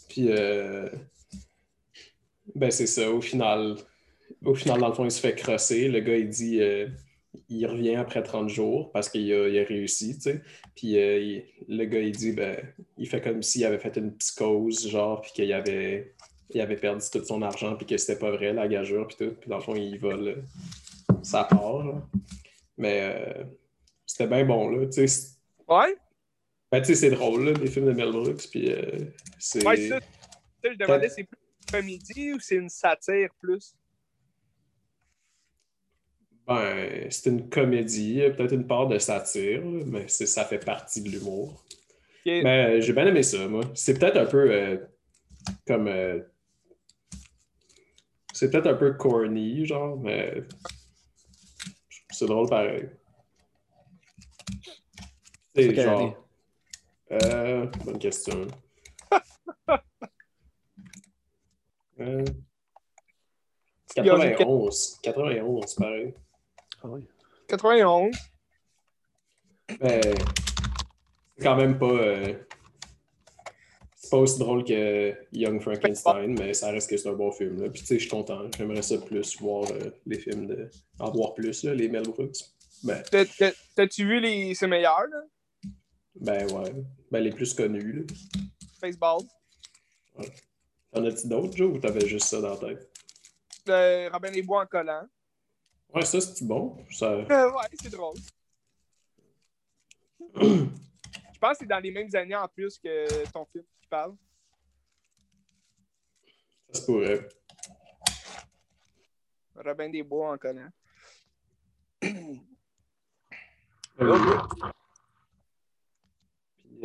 [0.07, 0.87] puis, euh,
[2.55, 3.75] ben c'est ça, au final,
[4.43, 5.87] au final, dans le fond, il se fait crosser.
[5.87, 6.87] Le gars, il dit, euh,
[7.49, 10.41] il revient après 30 jours parce qu'il a, réussi, tu sais.
[10.75, 12.57] Puis euh, il- le gars, il dit, ben,
[12.97, 16.13] il fait comme s'il avait fait une psychose, genre, puis qu'il avait,
[16.51, 19.33] il avait perdu tout son argent, puis que c'était pas vrai, la gageure, puis tout.
[19.39, 20.43] Puis dans le fond, il vole
[21.21, 22.01] sa part.
[22.77, 23.43] Mais euh,
[24.05, 25.29] c'était bien bon, là, tu sais.
[25.67, 25.95] Ouais?
[26.71, 28.99] Ben, tu sais, c'est drôle, là, les films de Mel Brooks, puis euh,
[29.37, 29.65] c'est...
[29.65, 29.99] Ouais, ça.
[30.63, 31.37] je demandais, c'est plus
[31.73, 33.75] comédie ou c'est une satire plus?
[36.45, 41.63] Ben, c'est une comédie, peut-être une part de satire, mais ça fait partie de l'humour.
[42.25, 43.63] Mais j'ai bien aimé ça, moi.
[43.73, 44.77] C'est peut-être un peu euh,
[45.65, 45.87] comme.
[45.87, 46.21] euh,
[48.33, 50.43] c'est peut-être un peu corny, genre, mais
[52.09, 52.89] c'est drôle pareil.
[55.55, 56.17] C'est genre.
[57.11, 58.47] Euh, bonne question.
[61.99, 62.23] Euh,
[63.95, 64.99] Il y a du- 91.
[65.03, 66.13] 91, pareil.
[66.83, 67.07] Ah oui.
[67.47, 68.11] 91.
[69.81, 70.01] Mais
[71.37, 71.85] c'est quand même pas.
[71.91, 72.33] euh,
[73.95, 77.61] c'est pas aussi drôle que Young Frankenstein, mais ça reste que c'est un bon film.
[77.61, 77.69] Là.
[77.69, 78.41] Puis tu sais, je suis content.
[78.57, 80.69] J'aimerais ça plus voir euh, les films de.
[80.99, 82.37] En voir plus, là, les Mel Brooks.
[82.83, 85.21] Ben, T'as- t'as- T'as-tu vu les C'est meilleurs, là?
[86.15, 86.73] ben ouais.
[87.11, 87.93] Ben les plus connus.
[87.93, 88.03] Là.
[88.81, 89.21] Baseball.
[90.93, 92.89] T'en as-tu d'autres, Joe, ou t'avais juste ça dans la tête?
[93.69, 95.07] Euh, Robin des Bois en collant.
[95.93, 96.77] Ouais, ça, c'est bon?
[96.91, 97.11] Ça...
[97.11, 98.17] Euh, ouais, c'est drôle.
[100.35, 104.15] Je pense que c'est dans les mêmes années en plus que ton film qui parle.
[106.71, 107.27] ça se pourrait.
[109.55, 110.69] Robin des Bois en collant.
[111.99, 112.41] Puis,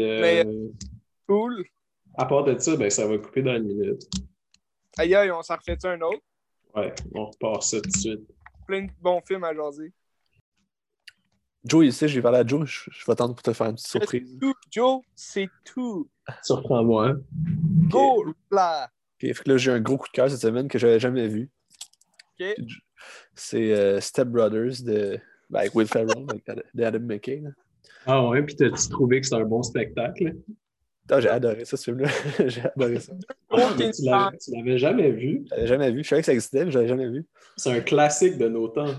[0.01, 0.73] euh, Mais-
[1.27, 1.65] Cool.
[2.19, 4.03] À part de ça, ben ça va couper dans une minute.
[4.99, 6.21] Aïe aïe, on s'en refait un autre?
[6.75, 8.21] Ouais, on repart ça tout de suite.
[8.67, 9.93] Plein de bons films à jaser.
[11.65, 12.67] Joe, ici, j'ai parlé à Joe.
[12.67, 14.37] Je, je vais attendre pour te faire une petite surprise.
[14.41, 16.09] Tout, Joe, c'est tout.
[16.43, 17.09] Surprends-moi.
[17.09, 17.21] hein.
[17.91, 18.91] Go là.
[19.19, 21.27] Puis, fait que là, j'ai un gros coup de cœur cette semaine que j'avais jamais
[21.29, 21.51] vu.
[22.41, 22.55] OK.
[23.35, 25.19] C'est euh, Step Brothers de,
[25.51, 27.41] ben, avec Will Ferrell, avec Ad- de Adam McKay.
[27.41, 27.51] là.
[28.07, 30.37] Ah ouais, puis t'as-tu trouvé que c'est un bon spectacle?
[31.21, 32.09] J'ai adoré ça, ce film-là.
[32.47, 33.13] j'ai adoré ça.
[33.93, 35.45] Tu l'avais- jamais vu.
[35.47, 36.05] Je l'avais jamais vu.
[36.05, 37.27] Je savais que ça existait, mais je l'avais jamais vu.
[37.57, 38.95] C'est un classique de nos temps.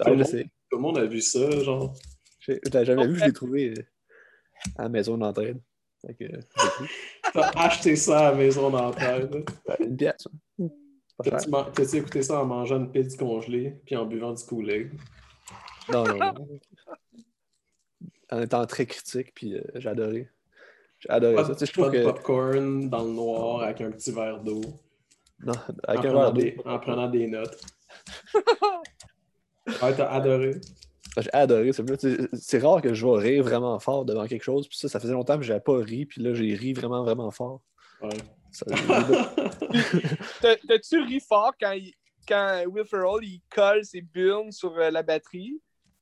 [0.00, 0.44] Ah, je sais.
[0.70, 1.94] Tout le monde a vu ça, genre.
[2.40, 3.82] Je je l'avais jamais vu, je l'ai trouvé euh,
[4.76, 5.60] à la maison d'entraide.
[6.06, 6.86] Que, pris.
[7.34, 9.44] T'as acheté ça à la maison d'entraide.
[9.80, 10.28] Une pièce.
[10.60, 10.68] hein.
[11.24, 14.92] T'as-tu man- écouté ça en mangeant une pizza congelée puis en buvant du Kool-Aid?
[15.92, 16.48] Non, non, non.
[18.30, 20.28] En étant très critique, puis euh, j'ai adoré.
[21.00, 21.52] J'ai adoré Pas, ça.
[21.54, 22.04] Tu sais, je pas trouve de que.
[22.04, 24.60] popcorn dans le noir avec un petit verre d'eau.
[25.40, 26.40] Non, En, avec un prenant verre d'eau.
[26.40, 27.60] des- en prenant des notes.
[29.82, 30.52] Ouais, t'as adoré.
[31.18, 31.70] J'ai adoré
[32.32, 34.66] C'est rare que je vais rire vraiment fort devant quelque chose.
[34.66, 36.06] Puis ça, ça faisait longtemps que j'avais pas ri.
[36.06, 37.60] Puis là, j'ai ri vraiment, vraiment fort.
[38.00, 38.08] Ouais.
[40.40, 41.92] T'as-tu ri fort quand, il-
[42.26, 45.60] quand Will Ferrell il colle ses bulles sur euh, la batterie?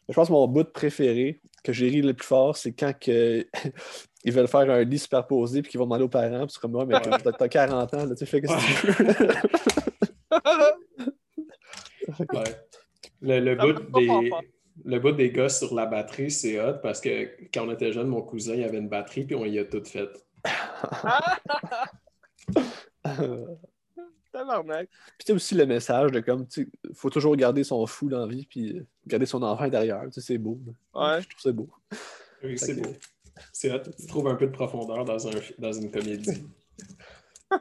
[0.09, 3.47] Je pense que mon bout préféré que j'ai ri le plus fort, c'est quand que...
[4.25, 6.47] ils veulent faire un lit superposé puis qu'ils vont demander aux parents.
[6.47, 9.31] Puis c'est comme moi, mais t'as t'as 40 ans, là, tu fais que tu veux.
[12.19, 12.45] Ouais.
[13.21, 14.43] Le, le, bout des, peur.
[14.85, 18.09] le bout des gosses sur la batterie, c'est hot parce que quand on était jeune,
[18.09, 20.09] mon cousin, il avait une batterie puis on y a tout fait.
[24.37, 24.89] Tabarnak.
[25.19, 28.27] Puis aussi le message de comme, tu sais, faut toujours garder son fou dans la
[28.27, 30.03] vie puis garder son enfant derrière.
[30.07, 30.61] Tu sais, c'est beau.
[30.95, 31.23] Ouais.
[31.23, 31.69] Je trouve ça beau.
[32.43, 32.93] Oui, c'est beau.
[33.53, 33.83] C'est hot.
[33.99, 36.45] Tu trouves un peu de profondeur dans, un, dans une comédie.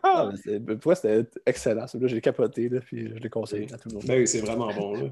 [0.02, 0.32] Ah,
[0.66, 1.86] pour moi, c'était excellent.
[1.86, 4.06] Celui-là, j'ai capoté, là, puis je l'ai conseillé à tout le monde.
[4.06, 5.12] Ben oui, c'est vraiment bon, là.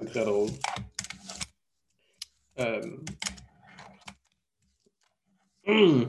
[0.00, 0.48] C'est très drôle.
[2.60, 2.80] Euh,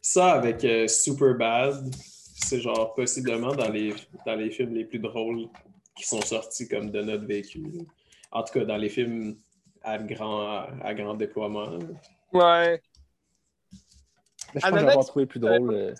[0.00, 1.92] Ça, avec euh, Superbad,
[2.38, 3.94] c'est genre possiblement dans les,
[4.24, 5.48] dans les films les plus drôles
[5.96, 7.64] qui sont sortis comme de notre vécu.
[8.30, 9.38] En tout cas, dans les films
[9.82, 11.78] à grand, à grand déploiement.
[12.32, 12.80] Ouais.
[14.54, 15.74] Mais je pense que encore trouvé plus drôle.
[15.74, 15.94] euh,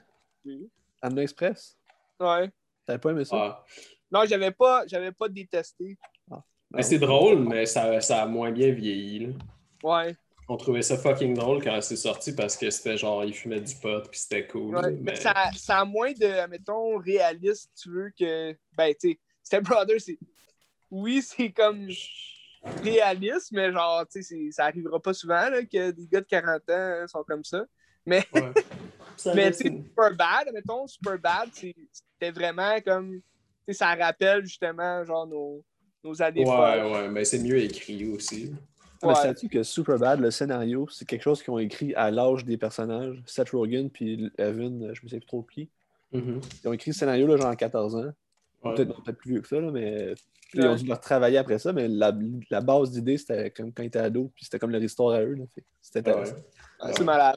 [0.44, 0.68] Oui.
[1.03, 1.79] Ananas Express.
[2.20, 2.51] Ouais.
[2.85, 3.37] T'avais pas aimé ça?
[3.37, 3.64] Ah.
[4.11, 5.96] Non, j'avais pas, j'avais pas détesté.
[6.70, 9.20] Mais c'est drôle, mais ça, ça a moins bien vieilli.
[9.27, 9.33] là.
[9.83, 10.16] Ouais.
[10.48, 13.74] On trouvait ça fucking drôle quand c'est sorti parce que c'était genre, ils fumaient du
[13.74, 14.76] pot puis c'était cool.
[14.76, 15.12] Ouais, mais...
[15.12, 18.52] mais ça, ça a moins de, mettons, réaliste, tu veux, que.
[18.76, 20.18] Ben, tu sais, Step Brothers, c'est.
[20.90, 21.88] Oui, c'est comme
[22.82, 26.70] réaliste, mais genre, tu sais, ça arrivera pas souvent là, que des gars de 40
[26.70, 27.64] ans sont comme ça.
[28.04, 28.52] Mais, Ouais.
[29.18, 33.14] Ça mais tu sais, Super Bad, mettons, Super Bad, c'est- c'était vraiment comme.
[33.14, 33.22] Tu
[33.68, 35.64] sais, ça rappelle justement, genre, nos,
[36.04, 36.92] nos années Ouais, folles.
[36.92, 38.52] ouais, mais c'est mieux écrit aussi.
[39.02, 39.14] Ah, mais Ouais.
[39.22, 43.22] sais-tu que Superbad, le scénario, c'est quelque chose qu'ils ont écrit à l'âge des personnages.
[43.26, 45.68] Seth Rogen puis Evan, euh, je me sais plus trop qui.
[46.12, 46.40] Mhm.
[46.64, 48.12] Ils ont écrit le scénario là, genre à 14 ans.
[48.64, 48.74] Ouais.
[48.74, 50.14] Peut-être plus vieux que ça, là, mais
[50.48, 50.76] puis ils ont Ouais.
[50.76, 51.72] dû leur travailler après ça.
[51.72, 52.12] Mais la,
[52.50, 55.22] la base d'idée, c'était comme quand ils étaient ados, puis c'était comme leur histoire à
[55.22, 55.35] eux.
[55.35, 55.44] là.
[55.54, 56.20] Fait que C'était Ouais.
[56.20, 56.37] intéressant.
[56.96, 57.37] C'est malade.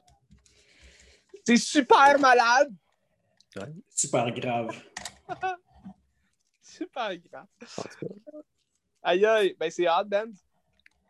[1.46, 2.72] C'est super malade.
[3.94, 4.70] Super grave.
[6.62, 7.46] Super grave.
[9.02, 10.32] Aïe aïe, ben c'est hot, Ben.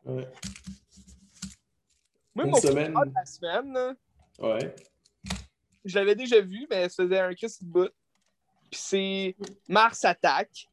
[0.06, 0.28] Ouais.
[2.36, 2.94] Moi, Une mon semaine.
[2.94, 3.96] de la semaine, là,
[4.40, 4.76] Ouais.
[5.86, 7.90] je l'avais déjà vu, mais ça faisait un Christ de bout.
[8.72, 9.36] Puis c'est
[9.68, 10.68] Mars Attack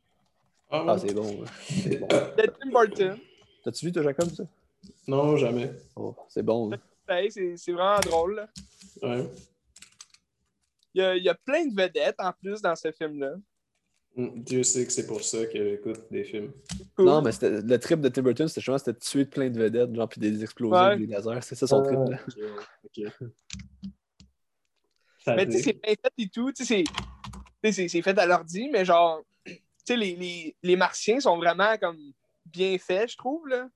[0.70, 1.40] Ah, Ah, c'est bon.
[1.42, 1.46] ouais.
[1.68, 2.06] C'est bon.
[2.08, 3.18] de Tim Burton.
[3.64, 4.44] T'as-tu vu, toi, Jacob, ça?
[5.08, 5.70] Non, jamais.
[5.96, 6.70] Oh, c'est bon.
[7.08, 8.34] Ouais, c'est c'est vraiment drôle.
[8.36, 8.48] là.
[9.02, 9.28] Ouais.
[10.94, 13.34] Il y, a, il y a plein de vedettes en plus dans ce film-là.
[14.16, 16.52] Mm, Dieu sait que c'est pour ça que j'écoute des films.
[16.98, 19.94] Non, mais le trip de Tim Burton, c'était justement c'était de tuer plein de vedettes,
[19.94, 20.96] genre, puis des explosifs, Ouais.
[20.98, 21.40] des lasers.
[21.42, 21.98] C'est ça son trip.
[22.08, 22.18] là.
[25.28, 26.52] Mais tu sais, c'est bien fait et tout.
[26.52, 26.92] Tu sais, c'est- tu
[27.64, 29.52] sais, c'est c'est fait à l'ordi, mais genre, tu
[29.84, 31.98] sais, les, les, les martiens sont vraiment comme
[32.46, 33.68] bien faits, je trouve, là,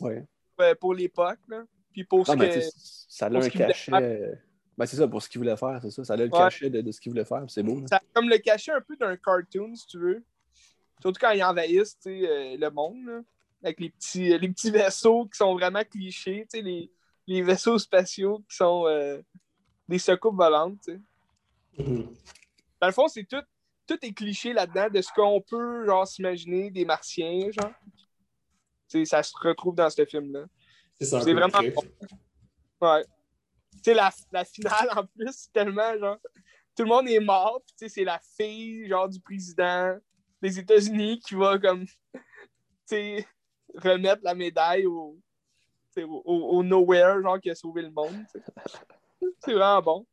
[0.00, 0.24] Ouais.
[0.60, 1.38] euh, pour l'époque.
[1.48, 1.64] là.
[1.92, 2.60] Puis pour ce Non, mais que.
[3.08, 4.38] ça a un ce cachet.
[4.80, 6.04] Ben, c'est ça, pour ce qu'il voulait faire, c'est ça.
[6.04, 6.30] Ça a le Ouais.
[6.30, 7.86] cachet de, de ce qu'il voulait faire, c'est beau.
[7.86, 10.24] Ça a comme le cachet un peu d'un cartoon, si tu veux.
[11.02, 13.20] Surtout quand ils envahissent euh, le monde, là,
[13.62, 16.90] avec les petits, euh, les petits vaisseaux qui sont vraiment clichés, tu sais, les,
[17.26, 19.20] les vaisseaux spatiaux qui sont euh,
[19.86, 20.78] des secoupes volantes.
[20.82, 20.92] tu
[21.76, 21.82] sais.
[21.82, 22.08] Mhm.
[22.80, 23.42] Dans le fond, c'est tout,
[23.86, 27.72] tout est cliché là-dedans de ce qu'on peut genre s'imaginer des martiens, genre.
[28.88, 30.46] Tu sais, ça se retrouve dans ce film-là.
[30.98, 31.58] C'est vraiment.
[32.80, 33.04] Ouais.
[33.82, 36.18] Sais, la, la finale, en plus, tellement, genre,
[36.76, 39.98] tout le monde est mort, puis c'est la fille, genre, du président
[40.42, 41.92] des États-Unis qui va, comme, tu
[42.86, 43.26] sais,
[43.74, 45.18] remettre la médaille au,
[45.96, 48.24] au, au- Nowhere, genre, qui a sauvé le monde.
[49.44, 50.06] C'est vraiment bon.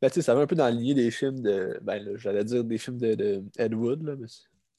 [0.00, 1.78] Ben, tu sais, ça va un peu dans le des films de.
[1.82, 4.26] Ben, j'allais dire des films de, de Ed Wood, là, mais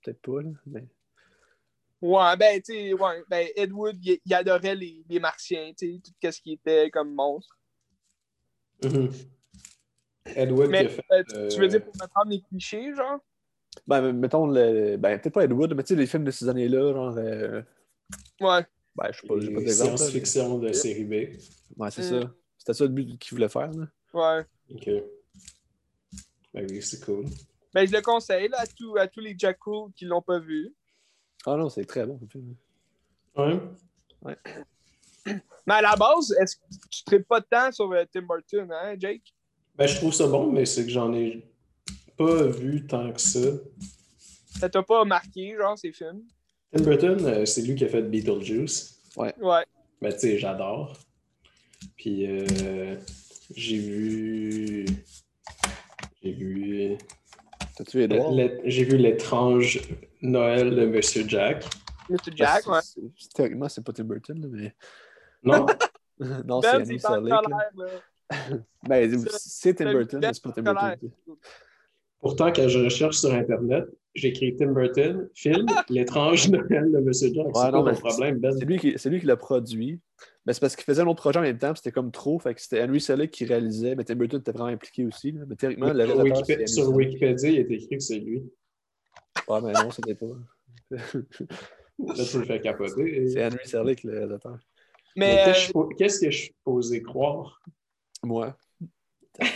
[0.01, 0.81] peut-être pas, là.
[2.01, 5.95] Ouais, ben, tu sais, ouais, ben, Ed Wood, il, il adorait les, les martiens, tu
[5.95, 7.57] sais, tout ce qui était comme monstre.
[8.83, 9.11] Mhm.
[10.35, 11.03] Ed Wood qui Mais a fait.
[11.11, 13.19] euh, tu, veux euh, dire pour me prendre les clichés, genre?
[13.85, 14.95] Ben, mais mettons, le...
[14.97, 17.17] ben, peut-être pas Ed Wood, mais tu sais, les films de ces années-là, genre.
[17.17, 17.61] euh,
[18.39, 18.65] Ouais.
[18.95, 19.97] Ben, je sais pas, j'ai pas d'exemple.
[19.97, 21.13] Science-fiction de série B.
[21.77, 22.21] Ouais, c'est Mm.
[22.21, 22.33] ça.
[22.57, 23.87] C'était ça le but qu'il voulait faire, là.
[24.13, 24.45] Ouais.
[24.73, 24.89] Ok.
[26.53, 27.25] Ben oui, c'est cool.
[27.73, 30.39] Ben, je le conseille là, à, tous- à tous les Jack Cool qui l'ont pas
[30.39, 30.73] vu.
[31.45, 32.55] Ah non, c'est très bon, le film.
[34.25, 34.35] Ouais.
[35.65, 38.23] Mais à la base, est-ce que tu ne traites pas de temps sur euh, Tim
[38.23, 39.33] Burton, hein, Jake?
[39.75, 41.45] Ben, je trouve ça bon, mais c'est que j'en ai
[42.17, 43.39] pas vu tant que ça.
[44.59, 46.23] Ça t'a pas marqué, genre, ces films?
[46.75, 48.99] Tim Burton, euh, c'est lui qui a fait Beetlejuice.
[49.15, 49.33] Ouais.
[50.01, 50.97] Ben, tu sais, j'adore.
[51.95, 52.97] Puis, euh,
[53.55, 54.85] j'ai vu.
[56.21, 56.97] J'ai vu.
[57.77, 58.09] T'as-tu
[58.65, 59.81] J'ai vu l'étrange
[60.21, 61.65] Noël de Monsieur Jack.
[62.35, 62.79] Jack, Ben, ouais.
[62.83, 64.73] c'est- c'est- Théoriquement, c'est pas Tim Burton, là, mais.
[65.43, 65.65] Non?
[66.45, 67.41] non, c'est Ben, Annie pas là.
[68.87, 70.63] Ben, C'est- c'est Tim Burton, mais c'est pas Tim.
[70.63, 71.11] Burton.
[72.21, 77.45] Pourtant, quand je recherche sur Internet, j'écris Tim Burton, film, l'étrange Noël de Monsieur Jack.
[77.45, 78.51] Ouais, c'est mais ton problème, Ben?
[78.57, 79.99] C'est lui qui, c'est lui qui l'a produit.
[80.45, 82.37] Mais c'est parce qu'il faisait un autre projet en même temps, c'était comme trop.
[82.39, 85.31] Fait que c'était Henry Selick qui réalisait, mais Tim Burton était vraiment impliqué aussi.
[85.31, 85.45] là.
[85.47, 86.89] Mais théoriquement, le Sur.
[86.89, 88.43] Wikipédia, il est écrit que c'est lui.
[89.47, 90.25] Ouais, mais non, c'était pas.
[90.91, 90.97] Là,
[92.31, 93.29] tu me fais capoter.
[93.29, 94.57] c'est Henry Selick, le réalisateur.
[95.15, 97.61] Mais Mais, qu'est-ce que euh, je suis po- qu'est-ce que je suis posé croire?
[98.23, 98.55] Moi.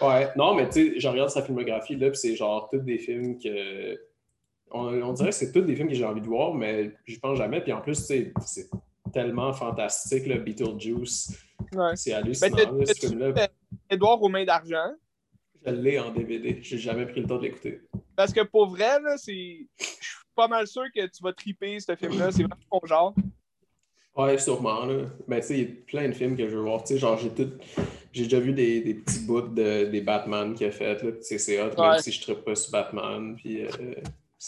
[0.00, 2.96] Ouais, non, mais tu sais, je regarde sa filmographie, là, puis c'est genre tous des
[2.98, 4.00] films que.
[4.70, 7.18] On, on dirait que c'est tous des films que j'ai envie de voir, mais j'y
[7.18, 7.60] pense jamais.
[7.60, 8.70] Puis en plus, tu sais, c'est
[9.12, 11.36] tellement fantastique, le Beetlejuice.
[11.74, 11.96] ouais.
[11.96, 13.48] C'est Ben, hallucinant, là, ce film-là.
[13.90, 14.90] Édouard aux mains d'argent?
[15.66, 16.58] Je l'ai en DVD.
[16.62, 17.82] J'ai jamais pris le temps de l'écouter.
[18.16, 19.66] Parce que pour vrai, là, c'est.
[19.78, 22.30] Je suis pas mal sûr que tu vas triper ce film-là.
[22.32, 23.14] C'est vraiment ton genre.
[24.16, 25.04] Ouais, sûrement, là.
[25.28, 26.82] Mais tu sais, il y a plein de films que je veux voir.
[26.82, 27.50] Tu sais, genre, j'ai tout.
[28.12, 31.12] J'ai déjà vu des, des petits bouts de, des Batman qu'il a fait, là.
[31.12, 31.90] Tu sais, c'est hot, Ouais.
[31.90, 33.36] même si je ne pas sur Batman.
[33.36, 33.64] Puis.
[33.64, 33.68] euh,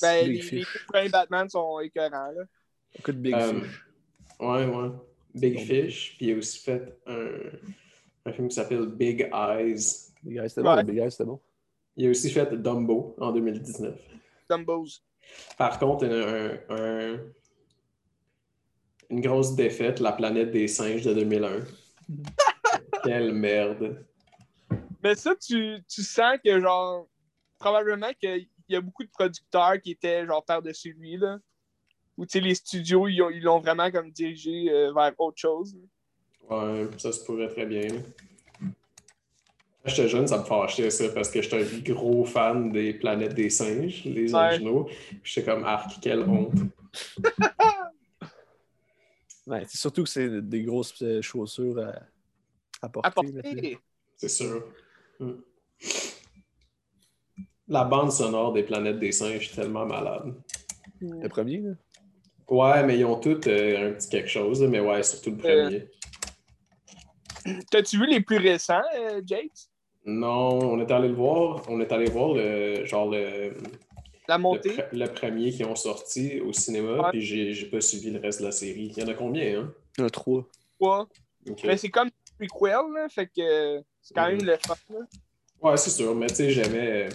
[0.00, 2.42] Ben, les, les premiers Batman sont écœurants, là.
[2.98, 3.84] Écoute Big Euh, Fish.
[4.40, 4.88] Ouais, ouais.
[5.34, 5.58] Big.
[5.60, 6.16] Fish.
[6.16, 7.28] Puis il a aussi fait un,
[8.26, 10.10] un film qui s'appelle Big Eyes.
[10.22, 10.84] Big Eyes, c'était bon, ouais.
[10.84, 11.40] Big Eyes, c'était bon.
[11.96, 13.98] Il a aussi fait Dumbo en 2019.
[14.48, 15.02] Dumbos.
[15.58, 17.18] Par contre, un, un-
[19.10, 21.60] une grosse défaite, La planète des singes de 2001.
[23.04, 24.04] Quelle merde.
[25.02, 27.08] Mais ça, tu, tu sens que, genre,
[27.58, 31.38] probablement qu'il y a beaucoup de producteurs qui étaient, genre, par-dessus lui, là.
[32.16, 35.76] Ou, tu sais, les studios, ils l'ont vraiment, comme, dirigé euh, vers autre chose.
[36.48, 37.88] Ouais, ça se pourrait très bien.
[39.82, 43.34] Quand j'étais jeune, ça me fâchait ça parce que j'étais un gros fan des planètes
[43.34, 44.40] des singes, les Ouais.
[44.40, 44.88] originaux.
[45.24, 46.54] J'étais comme arc, quelle honte.
[49.46, 53.10] Ouais, c'est surtout que c'est des grosses euh, chaussures à,
[53.42, 53.78] sais.
[54.16, 54.64] C'est sûr.
[55.18, 55.32] Mm.
[57.68, 60.34] La bande sonore des planètes des singes est tellement malade.
[61.00, 61.70] Le premier, là?
[62.48, 65.88] Ouais, mais ils ont tous euh, un petit quelque chose, mais ouais, surtout le premier.
[67.70, 69.50] T'as-tu vu les plus récents, euh, Jake?
[70.04, 71.62] Non, on est allé le voir.
[71.68, 73.54] On est allé voir le genre le,
[74.28, 74.74] La montée?
[74.92, 77.10] le premier qui ont sorti au cinéma, Ouais.
[77.12, 78.92] puis j'ai pas suivi le reste de la série.
[78.96, 79.72] Il y en a combien, hein?
[79.98, 80.44] Un 3.
[80.80, 80.88] Ouais.
[81.48, 81.60] Ok.
[81.64, 84.46] Mais c'est comme prequel, là, fait que c'est quand même Mhm.
[84.46, 84.74] le fun.
[84.90, 84.98] Là.
[85.62, 87.04] Ouais, c'est sûr, mais tu sais, j'aimais.
[87.04, 87.08] euh,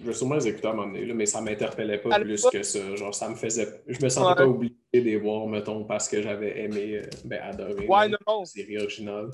[0.00, 2.44] Je vais sûrement les écouter à un moment donné, là, mais ça m'interpellait pas plus
[2.50, 2.96] que ça.
[2.96, 3.80] Genre, ça me faisait.
[3.86, 4.34] Je me sentais Ouais.
[4.34, 8.18] pas obligé de les voir, mettons, parce que j'avais aimé, euh, ben, adoré Ouais, la
[8.26, 8.44] non.
[8.44, 9.30] série originale.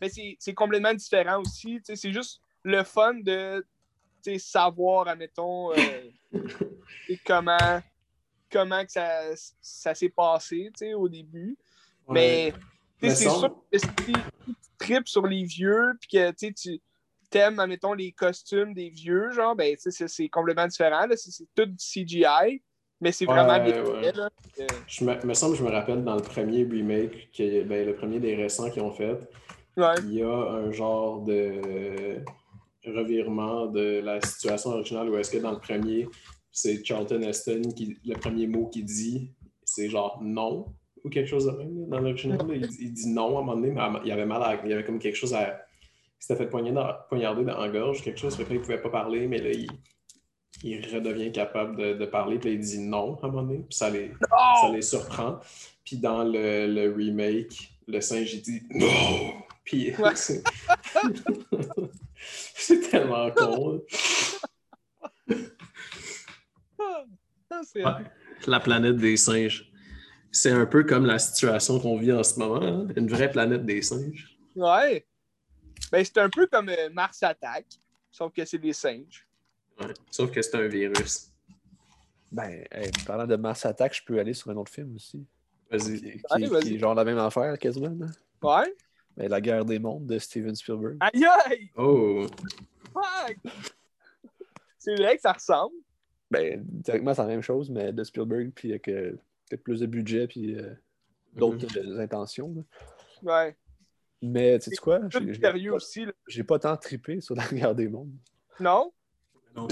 [0.00, 1.80] Mais c'est complètement différent aussi.
[1.84, 3.64] C'est juste le fun de
[4.38, 6.00] savoir, admettons, euh,
[7.24, 7.80] comment,
[8.50, 9.20] comment que ça,
[9.60, 11.56] ça s'est passé au début.
[12.08, 12.52] Mais
[13.00, 14.12] c'est sûr que si tu
[14.78, 16.80] tripes sur les vieux, puis que tu
[17.30, 21.06] t'aimes, admettons, les costumes des vieux, genre, ben, c'est- complètement différent.
[21.14, 22.62] C'est tout du CGI,
[23.00, 24.02] mais c'est vraiment Ouais, bien ouais.
[24.02, 24.16] fait.
[24.16, 24.30] là.
[24.86, 27.84] Je me, me semble que je me rappelle dans le premier remake, qui est- ben,
[27.86, 29.18] le premier des récents qu'ils ont fait,
[29.76, 29.94] ouais.
[30.04, 32.22] il y a un genre de
[32.86, 36.08] revirement de la situation originale où est-ce que dans le premier,
[36.52, 39.32] c'est Charlton Heston qui le premier mot qu'il dit,
[39.64, 40.66] c'est genre non
[41.04, 41.88] ou quelque chose de même.
[41.88, 44.60] Dans l'original, il, il dit non à un moment donné, mais il avait mal à,
[44.64, 45.60] il y avait comme quelque chose à.
[46.18, 48.88] Il s'était fait poignarder dans la gorge, quelque chose, fait que là, il pouvait pas
[48.88, 49.68] parler, mais là, il,
[50.64, 53.76] il redevient capable de, de parler, puis il dit non à un moment donné, puis
[53.76, 55.38] ça les, ça les surprend.
[55.84, 59.45] Puis dans le, le remake, le singe, il dit non!
[59.66, 60.12] Puis Ouais.
[60.16, 60.42] c'est...
[62.54, 63.82] c'est tellement con.
[67.64, 67.82] C'est-
[68.46, 69.70] La planète des singes.
[70.30, 73.64] C'est un peu comme la situation qu'on vit en ce moment, hein, une vraie planète
[73.64, 74.36] des singes.
[74.54, 75.06] Ouais.
[75.90, 77.64] Ben, c'est un peu comme euh, Mars Attack,
[78.10, 79.26] sauf que c'est des singes.
[79.80, 79.94] Ouais.
[80.10, 81.28] Sauf que c'est un virus.
[82.30, 85.24] Ben, hey, parlant de Mars Attack, je peux aller sur un autre film aussi.
[85.70, 86.00] Vas-y.
[86.00, 86.62] qui- Allez, vas-y.
[86.64, 87.96] qui est genre la même affaire quasiment.
[87.98, 88.06] là.
[88.42, 88.74] Ouais.
[89.16, 90.96] Ben, la guerre des mondes de Steven Spielberg.
[91.00, 91.70] Aïe aïe!
[91.76, 92.26] Oh!
[92.92, 93.38] Fuck!
[94.78, 95.74] C'est vrai que ça ressemble.
[96.30, 99.12] Ben, directement, c'est la même chose, mais de Spielberg, puis avec euh,
[99.48, 100.74] peut-être plus de budget, puis euh,
[101.34, 102.54] d'autres euh, intentions.
[102.54, 102.62] là.
[103.22, 103.56] Ouais.
[104.22, 105.00] Mais, tu sais quoi?
[105.10, 106.06] J'ai- aussi.
[106.26, 108.12] j'ai pas tant trippé sur la guerre des mondes.
[108.60, 108.92] Non?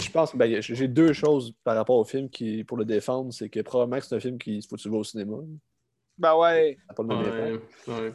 [0.03, 3.33] Je pense que ben, j'ai deux choses par rapport au film qui, pour le défendre,
[3.35, 5.37] c'est que probablement que c'est un film qui faut que tu vois au cinéma.
[6.17, 6.79] Ben ouais.
[6.79, 8.13] Ça n'a pas le même Ouais, ouais.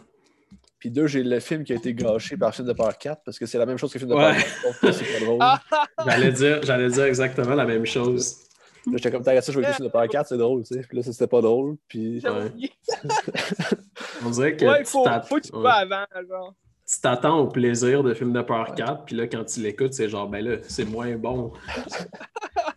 [0.80, 3.38] Puis deux, j'ai le film qui a été gâché par film de peur 4 parce
[3.38, 4.34] que c'est la même chose que film de Ouais.
[4.34, 5.40] peur 4, sauf que c'est pas drôle.
[6.08, 8.38] J'allais dire, j'allais dire exactement la même chose.
[8.86, 10.74] Là, j'étais comme, t'as ça, je vais écouter film de peur 4, c'est drôle, tu
[10.76, 10.82] sais.
[10.88, 11.76] Puis là, ça, c'était pas drôle.
[11.90, 12.72] Puis Ouais.
[14.26, 15.62] On dirait que Ouais, faut, faut que tu ouais.
[15.64, 16.54] vas avant, genre.
[16.90, 18.76] tu t'attends au plaisir de film de peur Ouais.
[18.78, 21.52] 4, puis là, quand tu l'écoutes, c'est genre, ben là, c'est moins bon.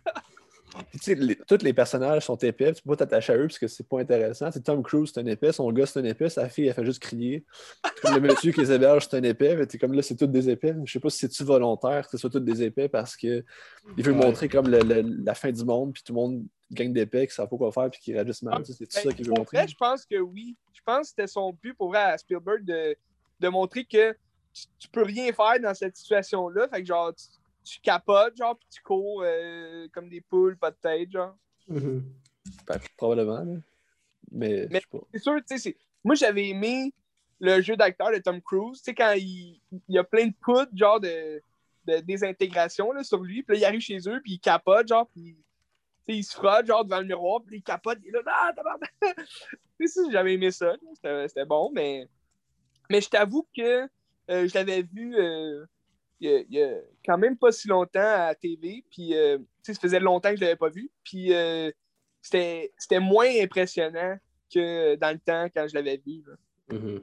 [0.93, 3.47] Puis, tu sais, les- tous les personnages sont épais, tu peux pas t'attacher à eux
[3.47, 4.45] parce que c'est pas intéressant.
[4.51, 6.75] Tu sais, Tom Cruise, c'est un épais, son gars, c'est un épais, sa fille, elle
[6.75, 7.43] fait juste crier.
[8.03, 10.51] Comme le monsieur qui les héberge, c'est un épais, mais comme là, c'est tous des
[10.51, 10.75] épais.
[10.85, 13.43] Je sais pas si c'est-tu volontaire que ce soit tous des épais parce que
[13.97, 14.17] il veut Ouais.
[14.19, 17.33] montrer comme le- le- la fin du monde, puis tout le monde gagne d'épais, qui
[17.33, 18.63] savent pas quoi faire, puis qui réagissent mal.
[18.63, 19.57] C'est tout ça Ben, qu'il veut montrer?
[19.57, 20.55] vrai, je pense que oui.
[20.73, 22.95] Je pense que c'était son but pour vrai à Spielberg de,
[23.39, 24.11] de montrer que
[24.53, 26.67] tu, tu peux rien faire dans cette situation-là.
[26.67, 27.23] Fait que genre, tu,
[27.63, 31.35] tu capotes, genre, puis tu cours euh, comme des poules, pas de tête, genre.
[31.67, 32.03] Mhm.
[32.67, 33.59] Ben, probablement, là.
[34.31, 35.07] Mais, Mais- je sais pas.
[35.13, 36.93] C'est sûr, tu sais, c'est- moi j'avais aimé
[37.39, 40.33] le jeu d'acteur de Tom Cruise, tu sais, quand il, il y a plein de
[40.41, 41.41] poudre, genre de,
[41.85, 45.07] de désintégration là, sur lui, puis là, il arrive chez eux, puis il capote, genre,
[45.07, 45.35] puis
[46.05, 48.21] tu sais, il se frotte, genre, devant le miroir, puis il capote, il est là,
[48.27, 48.93] ah, tabarnak!
[49.79, 50.75] Tu sais, ça, j'avais aimé ça,
[51.27, 52.07] c'était bon, mais,
[52.89, 53.83] mais je t'avoue que
[54.29, 55.65] euh, je l'avais vu euh,
[56.23, 59.13] il y, a, il y a quand même pas si longtemps à la TV, puis
[59.13, 61.69] euh, tu sais, ça faisait longtemps que je l'avais pas vu, puis euh,
[62.21, 64.17] c'était c'était moins impressionnant
[64.53, 66.23] que dans le temps quand je l'avais vu.
[66.69, 67.01] Mhm.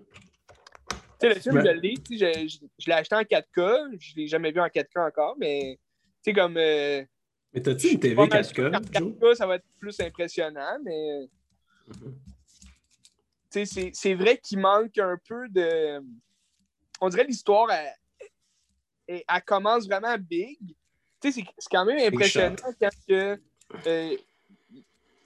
[1.21, 1.63] Tu sais, le film, Ouais.
[1.67, 5.07] je l'ai, je, je- je l'ai acheté en 4K, je l'ai jamais vu en 4K
[5.09, 5.79] encore, mais
[6.25, 6.57] tu sais, comme.
[6.57, 7.05] euh,
[7.53, 9.13] Mais t'as-tu une TV pas mal sûr 4K, qu'en Joe?
[9.21, 11.29] 4K, ça va être plus impressionnant, mais
[11.89, 12.15] Mhm.
[13.51, 16.01] tu sais, c'est- c'est vrai qu'il manque un peu de.
[17.03, 17.69] On dirait l'histoire,
[19.15, 20.59] elle, elle- commence vraiment big.
[21.21, 23.41] Tu sais, c'est quand même impressionnant quand que.
[23.87, 24.17] euh,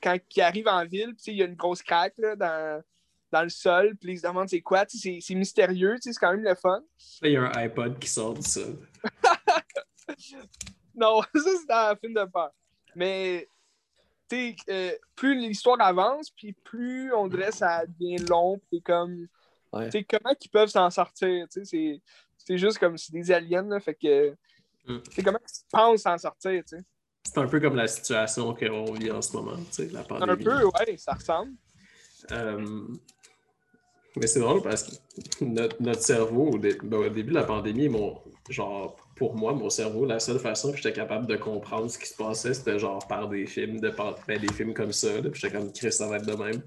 [0.02, 2.82] quand il arrive en ville, tu sais, il y a une grosse craque là, dans,
[3.32, 6.12] dans le sol, puis ils se demandent c'est quoi, tu sais, c'est- mystérieux, tu sais,
[6.12, 6.82] c'est quand même le fun.
[7.22, 8.78] Il y a un iPod qui sort du sol.
[10.94, 12.50] Non, ça c'est dans un film de peur.
[12.94, 13.48] Mais
[14.28, 19.26] tu sais, euh, plus l'histoire avance, puis plus on dirait ça devient long, puis comme
[19.72, 19.86] Ouais.
[19.86, 21.48] Tu sais, comment ils peuvent s'en sortir?
[21.48, 22.00] Tu sais, c'est-
[22.38, 24.30] c'est juste comme c'est des aliens, là, fait que.
[24.86, 24.98] Mm.
[25.10, 26.82] C'est comment ils pensent s'en sortir, tu sais.
[27.24, 30.32] C'est un peu comme la situation qu'on vit en ce moment, tu sais, la pandémie.
[30.32, 31.52] Un peu, ouais, ça ressemble.
[32.32, 32.86] Euh,
[34.16, 37.44] Mais c'est drôle parce que notre, notre cerveau, au, dé- ben, au début de la
[37.44, 41.90] pandémie, mon, genre, pour moi, mon cerveau, la seule façon que j'étais capable de comprendre
[41.90, 43.90] ce qui se passait, c'était genre par des films, de,
[44.28, 45.20] ben, des films comme ça.
[45.20, 46.62] Là, puis j'étais comme, Chris, ça va être de même.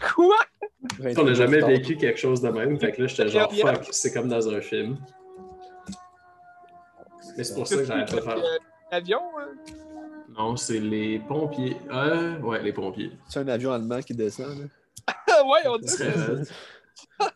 [0.00, 0.36] Quoi?
[1.16, 2.78] On n'a jamais vécu quelque chose de même.
[2.78, 4.98] Fait que là, j'étais genre, fuck, c'est comme dans un film.
[7.36, 8.38] Mais c'est pour ça que j'arrête pas faire.
[8.38, 8.58] Euh,
[8.90, 9.48] Avion, hein?
[10.28, 11.76] Non, c'est les pompiers.
[11.90, 13.12] Euh, ouais, les pompiers.
[13.28, 14.58] C'est un avion allemand qui descend.
[14.58, 15.44] Là.
[15.44, 15.94] ouais, on dit.
[17.20, 17.28] Hot.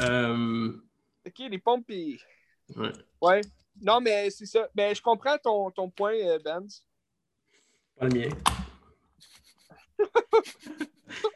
[0.00, 0.72] Euh,
[1.26, 2.20] Ok, les pompiers.
[2.76, 2.92] ouais.
[3.20, 3.40] Ouais.
[3.82, 4.68] Non, mais c'est ça.
[4.74, 6.84] Ben, je comprends ton, ton point, euh, Benz.
[7.98, 8.28] Pas le mien.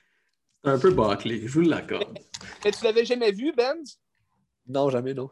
[0.65, 2.19] c'est un peu bâclé, je vous l'accorde.
[2.65, 3.99] Mais tu l'avais jamais vu, Benz?
[4.67, 5.31] Non, jamais, non.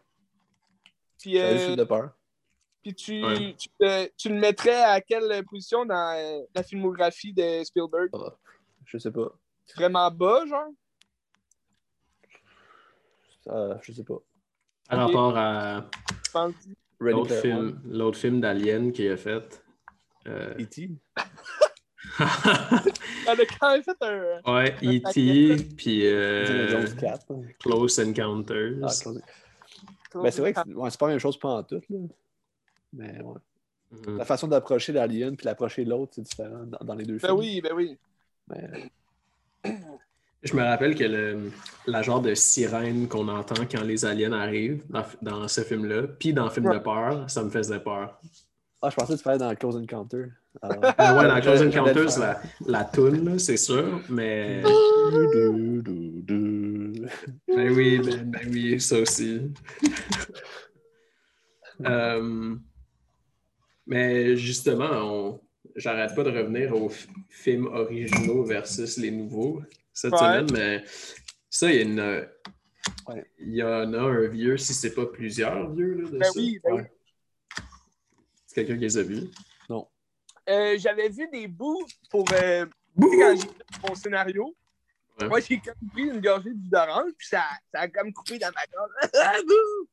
[1.21, 2.11] Puis, C'est un euh, film de peur.
[2.83, 3.55] puis tu, Ouais.
[3.57, 8.11] tu, te- tu le mettrais à quelle position dans euh, la filmographie de Spielberg?
[8.87, 9.29] Je sais pas.
[9.77, 10.69] Vraiment bas, genre?
[13.45, 14.19] Ça, je sais pas.
[14.89, 15.89] Par rapport à
[17.01, 19.63] l'autre film, l'autre film d'Alien qu'il a fait.
[20.27, 20.91] euh, E.T.
[22.21, 24.41] Elle a quand même fait un.
[24.55, 25.57] ouais, Un E.T.
[25.77, 27.25] puis euh, Jones 4.
[27.31, 27.43] hein.
[27.61, 28.75] Close Encounters.
[28.83, 29.23] Ah, close.
[30.15, 31.81] Ben, c'est vrai que c'est ouais, c'est pas la même chose pas en tout.
[31.91, 31.99] Là.
[32.95, 33.35] Mais ouais.
[33.91, 34.19] Mhm.
[34.19, 37.39] La façon d'approcher l'alien puis d'approcher l'autre, c'est différent dans, dans les deux Ben films.
[37.39, 37.97] oui, ben oui.
[38.49, 38.91] Mais,
[40.43, 41.51] Je me rappelle que le,
[41.87, 46.33] la genre de sirène qu'on entend quand les aliens arrivent dans, dans ce film-là, puis
[46.33, 48.21] dans le film de peur, ça me faisait peur.
[48.81, 50.27] Ah, je pensais que tu parlais dans Close Encounter.
[50.63, 52.41] Alors, Ah ouais, dans Close faire.
[52.67, 54.63] la, la toune, c'est sûr, mais.
[57.49, 59.41] Ben oui, ben, ben oui, ça aussi.
[61.85, 62.55] Euh,
[63.87, 65.41] mais justement, on...
[65.77, 66.91] j'arrête pas de revenir aux
[67.29, 69.63] films originaux versus les nouveaux
[69.93, 70.19] cette Ouais.
[70.19, 70.85] semaine, mais
[71.51, 72.29] ça, il y, a une-
[73.09, 73.25] Ouais.
[73.39, 76.39] il y en a un vieux, si c'est pas plusieurs vieux, là, de Ben ça.
[76.39, 76.83] oui, ben oui.
[78.65, 79.31] Quelqu'un qui les a vus?
[80.49, 82.25] Euh, J'avais vu des bouts pour.
[82.33, 82.67] euh,
[82.99, 83.49] quand j'ai
[83.89, 84.57] mon scénario,
[85.21, 85.29] Ouais.
[85.29, 87.43] moi, j'ai comme pris une gorgée de jus d'orange, puis ça,
[87.75, 88.93] ça a comme coupé dans ma gorge.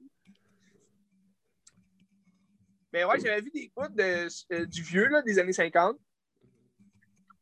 [2.93, 5.97] Mais ouais, j'avais vu des bouts de, euh, du vieux, là, des années 50,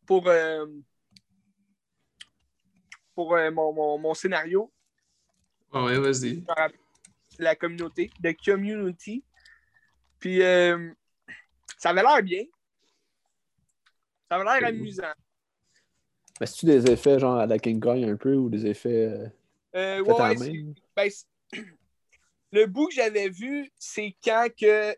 [0.06, 0.66] pour, euh,
[3.14, 4.72] pour euh, mon, mon, mon scénario,
[5.72, 6.44] Ah ouais, vas-y.
[7.38, 9.24] la communauté, de community.
[10.20, 10.92] Puis, euh,
[11.84, 12.46] ça avait l'air bien.
[14.30, 15.14] Ça avait l'air amusant.
[16.40, 19.28] Mais c'est-tu des effets genre à la King Kong un peu ou des effets euh,
[19.76, 21.10] Euh, ouais, ben,
[22.54, 24.94] le bout que j'avais vu, c'est quand que euh,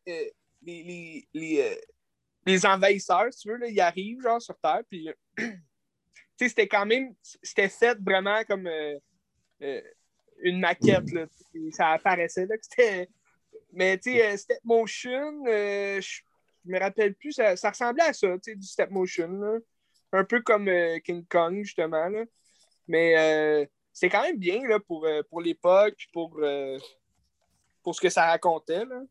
[0.61, 1.75] les, les, les, euh,
[2.45, 5.45] les envahisseurs, si tu veux, là, ils arrivent genre sur Terre, puis tu
[6.38, 8.69] sais, c'était quand même, c'était fait vraiment comme
[10.43, 11.25] une maquette, là,
[11.71, 13.09] ça apparaissait, là, que c'était,
[13.73, 16.21] mais tu sais, step motion, je
[16.66, 19.57] je me rappelle plus, ça, ça ressemblait à ça, tu sais, du step motion, là.
[20.13, 22.24] un peu comme euh, King Kong, justement, là.
[22.88, 26.78] mais euh, c'est quand même bien là, pour, euh, pour l'époque, pour, euh,
[27.84, 28.86] pour ce que ça racontait.
[28.86, 29.01] Là.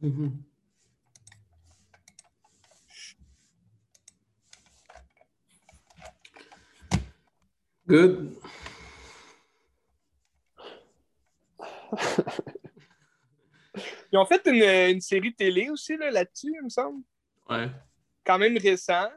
[0.00, 0.32] Mhm.
[7.88, 8.36] Good.
[14.12, 14.62] Ils ont fait une,
[14.94, 17.02] une série télé aussi là, là-dessus, il me semble.
[17.48, 17.70] Ouais.
[18.24, 19.08] Quand même récent.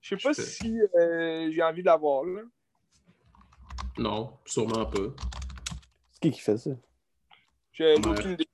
[0.00, 2.24] Je sais pas si euh, j'ai envie de la voir.
[2.24, 2.42] Là.
[3.96, 4.98] Non, sûrement pas.
[6.12, 6.70] C'est qui qui fait ça?
[7.72, 8.06] J'ai Ouais.
[8.06, 8.46] aucune idée.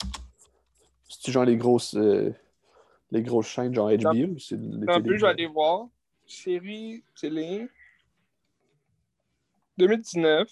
[1.09, 2.33] C'est-tu genre les grosses, euh,
[3.11, 5.89] les grosses chaînes genre HBO ou c'est les Un peu, je vais aller voir.
[6.27, 7.69] Série télé.
[9.79, 10.49] 2019.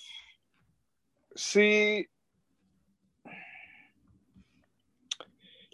[1.36, 2.08] C'est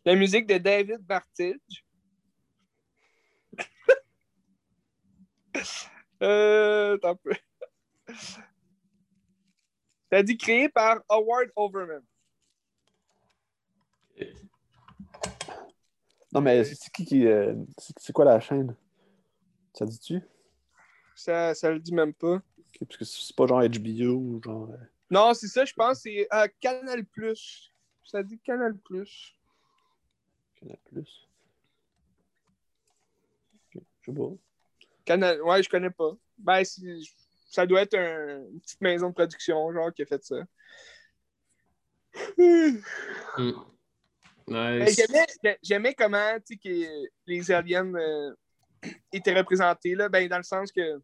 [0.04, 1.82] la musique de David Bartidge.
[6.22, 7.32] euh, un peu.
[10.10, 12.02] T'as dit créé par Howard Overman.
[16.32, 17.26] Non, mais c'est qui qui.
[17.26, 17.54] euh,
[17.96, 18.74] c'est quoi la chaîne?
[19.72, 20.20] Ça dit-tu?
[21.14, 22.36] Ça, ça le dit même pas.
[22.36, 24.68] Ok, Parce que c'est pas genre HBO ou genre.
[24.72, 24.76] euh,
[25.10, 27.72] Non, c'est ça, je pense, c'est euh, Canal Plus.
[28.04, 29.36] Ça dit Canal Plus.
[30.64, 31.28] Canal Plus.
[33.70, 34.30] Je sais pas.
[35.04, 36.12] Canal, ouais, je connais pas.
[36.38, 36.62] Ben,
[37.50, 40.36] ça doit être un- une petite maison de production, genre, qui a fait ça.
[42.38, 42.78] Hmm.
[44.46, 44.96] Mais Nice.
[44.96, 48.34] J'aimais, j'ai- j'aimais comment tu sais, que les aliens euh,
[49.12, 51.00] étaient représentés, là, ben, dans le sens que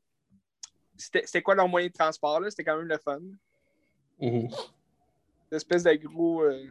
[0.97, 2.51] c'était c'était quoi leur moyen de transport, là?
[2.51, 3.21] C'était quand même le fun.
[5.51, 6.43] L'espèce de gros.
[6.43, 6.67] euh,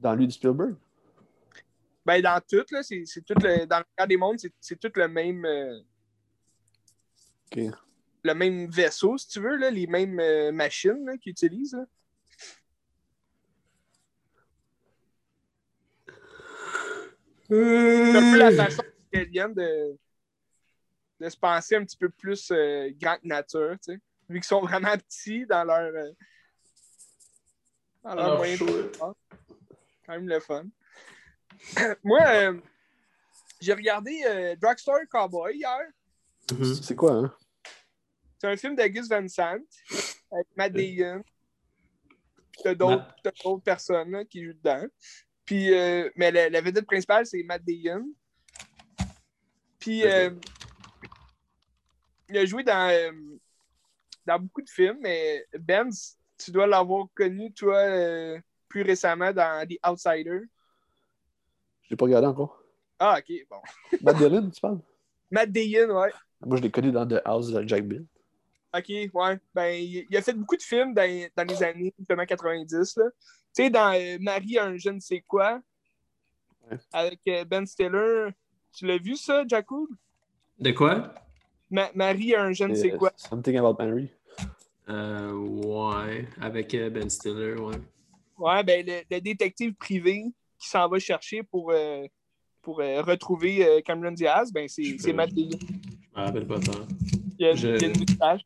[0.00, 0.74] Dans lui du Spielberg?
[2.04, 3.66] Ben, dans tout, là, c'est c'est tout le.
[3.66, 5.44] Dans le cas des mondes, c'est- c'est tout le même.
[5.44, 5.80] euh,
[8.22, 11.74] le même vaisseau, si tu veux, là, les mêmes euh, machines là, qu'ils utilisent.
[11.74, 11.84] là.
[17.48, 18.82] C'est un peu la façon
[19.12, 19.98] des aliens de,
[21.20, 24.00] de se penser un petit peu plus euh, grand que nature, tu sais.
[24.28, 25.92] Vu qu'ils sont vraiment petits dans leur.
[25.92, 26.12] euh,
[28.04, 28.90] dans leur Alors, moyen de.
[28.98, 30.64] Quand même le fun.
[32.04, 32.60] Moi, euh,
[33.60, 35.80] j'ai regardé euh, Drugstore Cowboy hier.
[36.52, 36.74] Mhm.
[36.74, 37.34] C'est quoi, hein?
[38.38, 39.58] C'est un film de Gus Van Sant
[40.32, 41.22] avec Matt Damon.
[42.52, 43.16] Puis t'as d'autres Matt.
[43.22, 44.86] t'as d'autres personnes là, qui jouent dedans.
[45.44, 48.06] Puis, euh, mais la, la vedette principale, c'est Matt Damon.
[49.80, 50.30] Puis, euh,
[52.28, 53.10] il a joué dans, euh,
[54.26, 58.38] dans beaucoup de films, mais Benz, tu dois l'avoir connu, toi, euh,
[58.68, 60.42] plus récemment dans The Outsider.
[61.90, 62.62] Je l'ai pas regardé encore.
[63.00, 63.56] Ah, ok, bon.
[64.02, 64.78] Matt Dillon, tu parles?
[65.28, 66.12] Matt Damon, ouais.
[66.46, 68.06] Moi, je l'ai connu dans The House de Jack Bill.
[68.72, 69.40] OK, ouais.
[69.52, 72.96] Ben, il, a fait beaucoup de films dans, dans les années justement 90.
[72.96, 73.04] là.
[73.12, 75.60] Tu sais, dans euh, Marie, un je ne sais quoi,
[76.70, 76.78] Ouais.
[76.92, 78.28] avec euh, Ben Stiller.
[78.72, 79.88] Tu l'as vu, ça, Jacob?
[80.60, 81.12] De quoi?
[81.68, 83.12] Ma- Marie, un je ne sais Euh, quoi.
[83.16, 84.08] Something About Mary.
[84.88, 87.74] Euh, ouais, avec euh, Ben Stiller, ouais.
[88.38, 90.26] Ouais, ben, le, le détective privé
[90.60, 92.04] qui s'en va chercher pour, euh,
[92.62, 95.50] pour euh, retrouver euh, Cameron Diaz, ben, c'est c'est Matt Damon.
[95.58, 96.86] Je me rappelle pas tant.
[97.38, 98.42] Il y a, Je- il y a une moustache.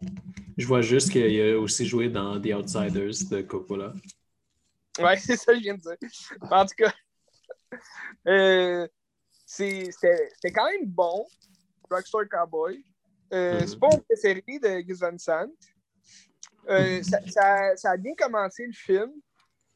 [0.56, 3.92] Je vois juste qu'il a aussi joué dans The Outsiders de Coppola.
[5.00, 5.96] Ouais, c'est ça que je viens de dire.
[6.50, 6.92] En tout cas,
[8.28, 8.86] euh,
[9.44, 11.26] c'est- c'était quand même bon,
[11.90, 12.84] Rockstar Cowboy.
[13.32, 13.66] Euh, Mhm.
[13.66, 15.48] C'est pas mon préféré de Gus Van Sant.
[16.68, 19.10] Euh, ça, ça- ça a bien commencé le film,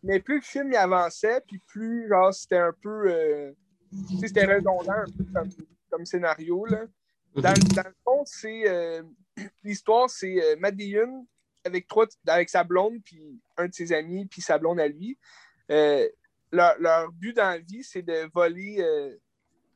[0.03, 3.11] mais plus le film y avançait, puis plus genre c'était un peu.
[3.11, 3.53] euh,
[4.09, 5.49] tu sais, c'était redondant un peu comme,
[5.91, 6.65] comme scénario.
[6.67, 6.85] Là.
[7.35, 8.69] Dans, dans le fond, c'est.
[8.69, 9.03] euh,
[9.65, 11.27] L'histoire, c'est euh, Dillon
[11.65, 15.19] avec, trois, avec sa blonde, puis un de ses amis, puis sa blonde à lui.
[15.71, 16.09] Euh,
[16.51, 19.17] leur, leur but dans la vie, c'est de voler euh,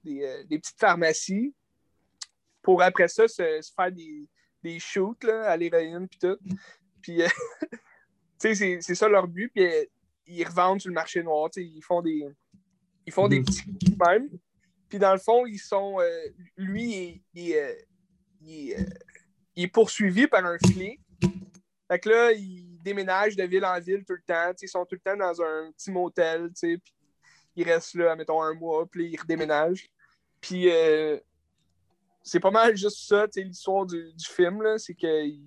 [0.05, 1.55] des, des petites pharmacies
[2.63, 4.27] pour après ça se, se faire des,
[4.63, 6.39] des shoots là, à l'héroïne, puis tout.
[7.03, 7.19] Puis,
[8.41, 9.69] tu sais, c'est- ça leur but, puis
[10.37, 12.27] ils revendent sur le marché noir, ils font des.
[13.07, 13.45] Ils font des Mhm.
[13.45, 14.29] petits coups même.
[14.89, 16.01] Puis dans le fond, ils sont.
[16.01, 16.27] euh,
[16.57, 17.75] lui, il est- il euh,
[18.45, 18.85] il est, euh,
[19.57, 21.01] il est poursuivi par un flic.
[21.91, 24.53] Fait que là, ils déménagent de ville en ville tout le temps.
[24.61, 26.81] Ils sont tout le temps dans un petit motel, puis
[27.57, 29.89] ils restent là, mettons, un mois, puis ils redéménagent.
[30.41, 30.69] Puis
[32.23, 35.41] c'est pas mal juste ça, l'histoire du, du film, c'est qu'il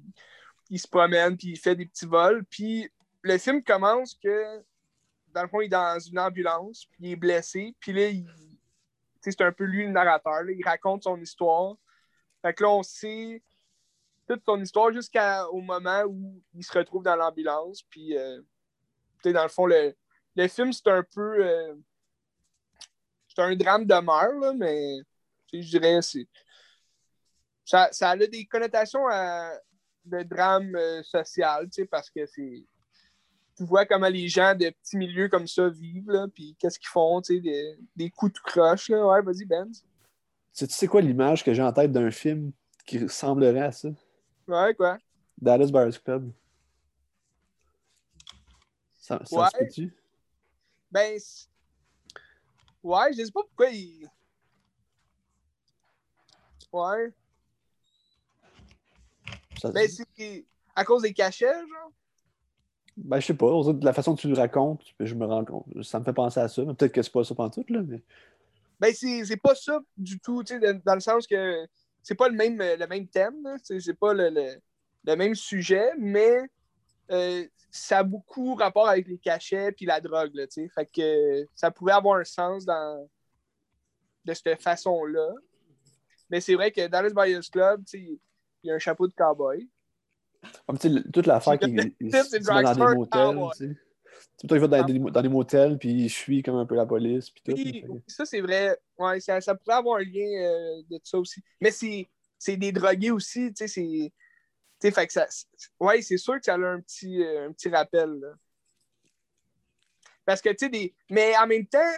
[0.69, 2.43] il se promène, puis il fait des petits vols.
[2.45, 2.89] Puis
[3.21, 4.63] le film commence que,
[5.35, 8.09] dans le fond, il est dans une ambulance, puis il est blessé, puis là,
[9.21, 11.75] c'est un peu lui le narrateur, là, il raconte son histoire.
[12.41, 13.43] Fait que là, on sait
[14.27, 17.83] toute son histoire jusqu'au moment où il se retrouve dans l'ambulance.
[17.83, 18.41] Puis, euh,
[19.23, 19.95] dans le fond, le,
[20.35, 21.45] le film, c'est un peu.
[21.45, 21.75] euh,
[23.27, 24.99] c'est un drame de mort, là, mais
[25.51, 26.27] je dirais, c'est.
[27.65, 29.59] Ça, ça a des connotations à-
[30.05, 32.63] de drame euh, social, parce que c'est.
[33.57, 36.89] Tu vois comment les gens de petits milieux comme ça vivent, là, puis qu'est-ce qu'ils
[36.89, 39.05] font, tu sais, des, des coups de croche, là.
[39.07, 39.71] Ouais, vas-y, Ben.
[40.53, 42.51] Tu sais quoi l'image que j'ai en tête d'un film
[42.85, 43.89] qui ressemblerait à ça?
[44.47, 44.97] Ouais, quoi?
[45.37, 46.31] Dallas Buyers Club.
[48.97, 49.47] Ça, ça Ouais.
[49.51, 49.95] se peut-tu?
[50.91, 51.19] Ben,
[52.83, 54.09] ouais, je sais pas pourquoi il.
[56.71, 57.13] Ouais.
[59.61, 60.45] Ça- Ben, c'est
[60.75, 61.91] à cause des cachets, genre.
[62.97, 63.47] Ben, je sais pas.
[63.47, 65.65] de la façon que tu le racontes, je me rends compte.
[65.83, 66.63] Ça me fait penser à ça.
[66.63, 68.01] mais Peut-être que c'est pas ça tout là, mais.
[68.79, 71.65] Ben, c'est pas ça du tout, dans, le sens que
[72.03, 74.55] c'est pas le même, le même thème, c'est pas le, le,
[75.05, 76.41] le même sujet, mais
[77.11, 80.45] euh, ça a beaucoup rapport avec les cachets puis la drogue, là.
[80.49, 83.07] Fait que ça pourrait avoir un sens dans,
[84.25, 85.29] de cette façon-là.
[86.29, 88.19] Mais c'est vrai que dans le Buyers Club, il
[88.63, 89.69] y a un chapeau de cowboy.
[90.67, 93.37] Comme, tu sais, toute l'affaire qui se met dans des motels.
[93.57, 93.75] Tu sais.
[94.39, 96.75] Tu sais, il va dans, des, dans des motels, puis il fuit comme un peu
[96.75, 97.29] la police.
[97.29, 98.77] Puis tout, que- ça, c'est vrai.
[98.97, 101.41] Ouais, ça, ça pourrait avoir un lien euh, de ça aussi.
[101.59, 104.11] Mais c'est des drogués aussi, tu sais, c'est...
[104.81, 105.27] Tu sais, fait que ça.
[105.79, 108.09] Ouais, c'est sûr que ça a un petit, euh, un petit rappel.
[108.19, 108.33] là.
[110.25, 110.93] Parce que, tu sais, des.
[111.09, 111.93] Mais en même temps,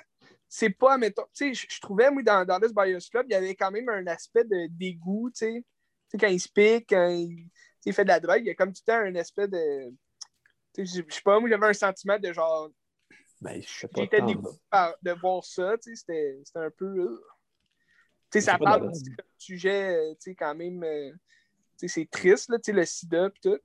[0.48, 1.26] c'est pas, mettons.
[1.34, 3.90] Tu sais, je- trouvais, moi, dans, dans This Bios Club, il y avait quand même
[3.90, 5.54] un aspect de dégoût, tu sais.
[5.54, 5.64] Tu
[6.12, 7.50] sais, quand il se pique, quand il,
[7.86, 9.94] il fait de la drogue, il y a comme tout le temps un aspect de.
[10.78, 12.70] Je sais pas, moi, j'avais un sentiment de genre.
[13.42, 14.02] Ben, je sais pas.
[14.02, 14.58] J'étais dégoûté
[15.02, 16.86] de voir ça, c'était un peu.
[16.86, 17.26] euh.
[18.30, 20.84] Tu sais, ça de parle d'un sujet, euh, tu sais, quand même.
[20.84, 21.12] euh,
[21.80, 23.60] tu sais, c'est triste, là, tu sais, le sida et tout.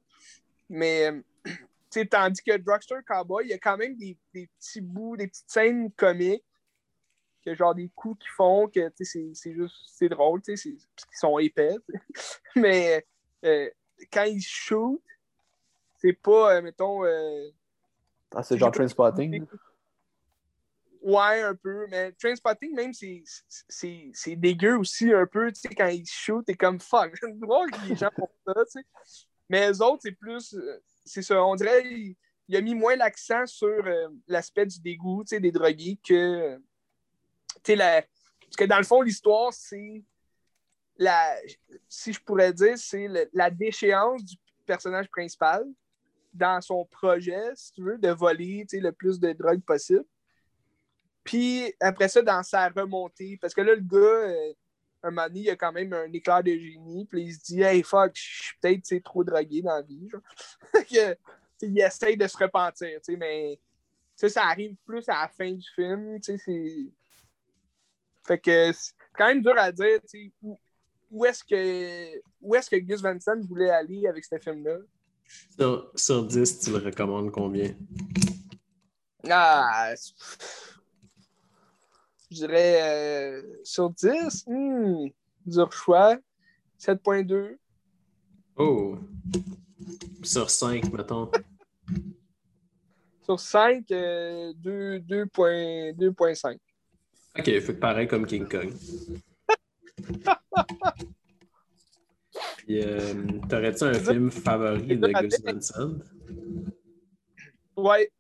[0.69, 1.53] Mais, euh, tu
[1.91, 5.27] sais, tandis que Drugstore Cowboy, il y a quand même des, des petits bouts, des
[5.29, 6.45] petites scènes comiques,
[7.45, 10.71] que genre des coups qu'ils font, que, tu sais, c'est- juste, c'est drôle, tu sais,
[10.71, 11.75] c'est- parce qu'ils sont épais.
[12.57, 13.05] Mais,
[13.45, 13.69] euh,
[14.13, 15.01] quand ils shoot,
[15.99, 17.05] c'est pas, euh, mettons.
[17.05, 17.51] euh,
[18.35, 19.45] Ah, c'est genre Trainspotting.
[21.03, 21.87] Ouais, un peu.
[21.91, 25.51] Mais Trainspotting, même, c'est- dégueu aussi un peu.
[25.53, 27.13] Tu sais, quand ils shootent, t'es comme fuck.
[27.41, 28.87] Voir que les gens font ça, tu sais.
[29.49, 30.55] Mais les autres, c'est plus.
[30.55, 31.45] euh, C'est ça.
[31.45, 32.17] On dirait il,
[32.49, 36.57] il a mis moins l'accent sur euh, l'aspect du dégoût, tu sais, des drogués que.
[36.57, 36.63] Tu
[37.67, 40.05] sais, la- parce que dans le fond, l'histoire, c'est.
[40.99, 41.37] La,
[41.89, 44.37] si je pourrais dire, c'est la déchéance du
[44.67, 45.65] personnage principal
[46.33, 50.05] dans son projet, si tu veux, de voler le plus de drogue possible.
[51.25, 54.53] Puis après ça, dans sa remontée, parce que là, le gars, euh,
[55.05, 57.63] un moment donné, il a quand même un éclair de génie, puis il se dit
[57.63, 60.09] Hey fuck, je suis peut-être trop drogué dans la vie.
[60.09, 60.23] Genre.
[61.65, 63.57] Il essaye de se repentir, mais
[64.17, 66.19] sais, ça arrive plus à la fin du film.
[68.25, 70.01] Fait que c'est quand même dur à dire
[71.13, 74.79] où est-ce que où est-ce que Gus Van Sant voulait aller avec ce film-là?
[75.57, 77.75] Sur, sur 10, tu le recommandes combien?
[79.31, 79.95] Ah,
[82.31, 85.09] je dirais euh, sur 10, hmm,
[85.47, 86.17] dur choix.
[86.81, 87.57] 7.2.
[88.57, 88.99] Oh!
[90.25, 91.31] Sur 5, mettons.
[93.25, 95.97] Sur 5, euh, 2 2.5.
[95.97, 96.59] 2.5.
[97.39, 98.73] Ok, fait que pareil comme King Kong.
[102.71, 105.99] Euh, t'aurais-tu un film favori de Gus Van Sant?
[107.77, 108.11] Ouais.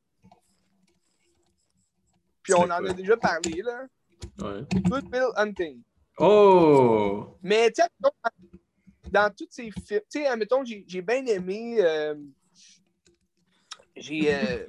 [2.42, 3.86] Puis on en a déjà parlé, là.
[4.40, 4.64] Ouais.
[4.88, 5.80] Good Bill Hunting.
[6.18, 7.36] Oh!
[7.42, 7.88] Mais, tu sais,
[9.10, 11.76] dans- tous ces films, tu sais, admettons, j'ai bien aimé.
[11.80, 12.14] euh,
[13.96, 14.66] j'ai euh,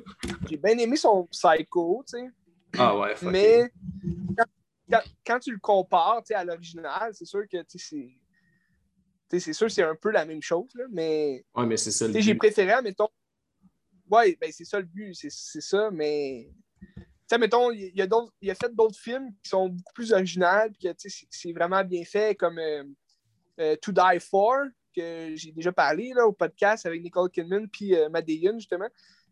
[0.49, 2.29] j'ai bien aimé son Psycho, tu sais.
[2.77, 3.71] Ah ouais, fuck Mais
[4.37, 4.45] quand,
[5.25, 8.17] quand- tu le compares à l'original, c'est sûr que tu sais,
[9.29, 9.39] c'est.
[9.39, 12.19] C'est sûr c'est un peu la même chose, là, mais Ouais, mais c'est ça le
[12.19, 13.09] j'ai préféré, mettons.
[14.09, 16.51] Ouais, ben c'est ça le but, c'est ça, mais.
[17.27, 20.11] Tu mettons, il, il a d'autres- il a fait d'autres films qui sont beaucoup plus
[20.13, 22.83] originaux, puis que c'est vraiment bien fait, comme euh,
[23.59, 24.65] euh, To Die For,
[24.95, 28.89] que j'ai déjà parlé là, au podcast avec Nicole Kidman, puis euh, Damon, justement.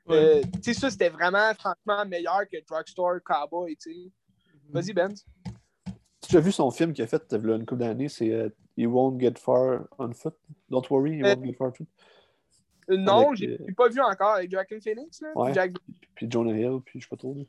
[0.07, 0.15] Ouais.
[0.15, 4.11] Euh, tu sais, ça, c'était vraiment, franchement, meilleur que Drugstore Cowboy, tu sais.
[4.71, 5.13] Vas-y, Ben.
[6.27, 8.31] Tu as vu son film qu'il a fait il y a une couple d'années, c'est
[8.31, 10.35] euh, He Won't Get Far on Foot?
[10.69, 11.87] Don't worry, He Euh, Won't Get Far on Foot.
[12.89, 15.29] Euh, non, euh, j'ai pas vu encore avec Joaquin Phoenix, là.
[15.35, 15.53] Ouais.
[15.53, 15.73] Jack...
[16.15, 17.33] Puis Jonah Hill, puis je sais pas trop.
[17.35, 17.43] là.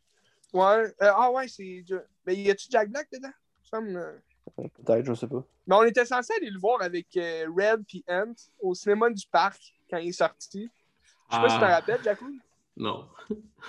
[0.53, 0.85] Ouais.
[1.03, 1.85] Euh, ah ouais, c'est.
[2.27, 3.31] Mais y a-tu Jack Black dedans?
[3.75, 4.19] Euh,
[4.57, 5.43] Peut-être, je sais pas.
[5.67, 9.27] Mais on était censé aller le voir avec euh, Red puis Ant au cinéma du
[9.29, 9.61] parc
[9.91, 10.69] quand il est sorti.
[11.31, 12.31] Je sais pas si tu t'en Ah, rappelles, Jacou.
[12.77, 13.09] non.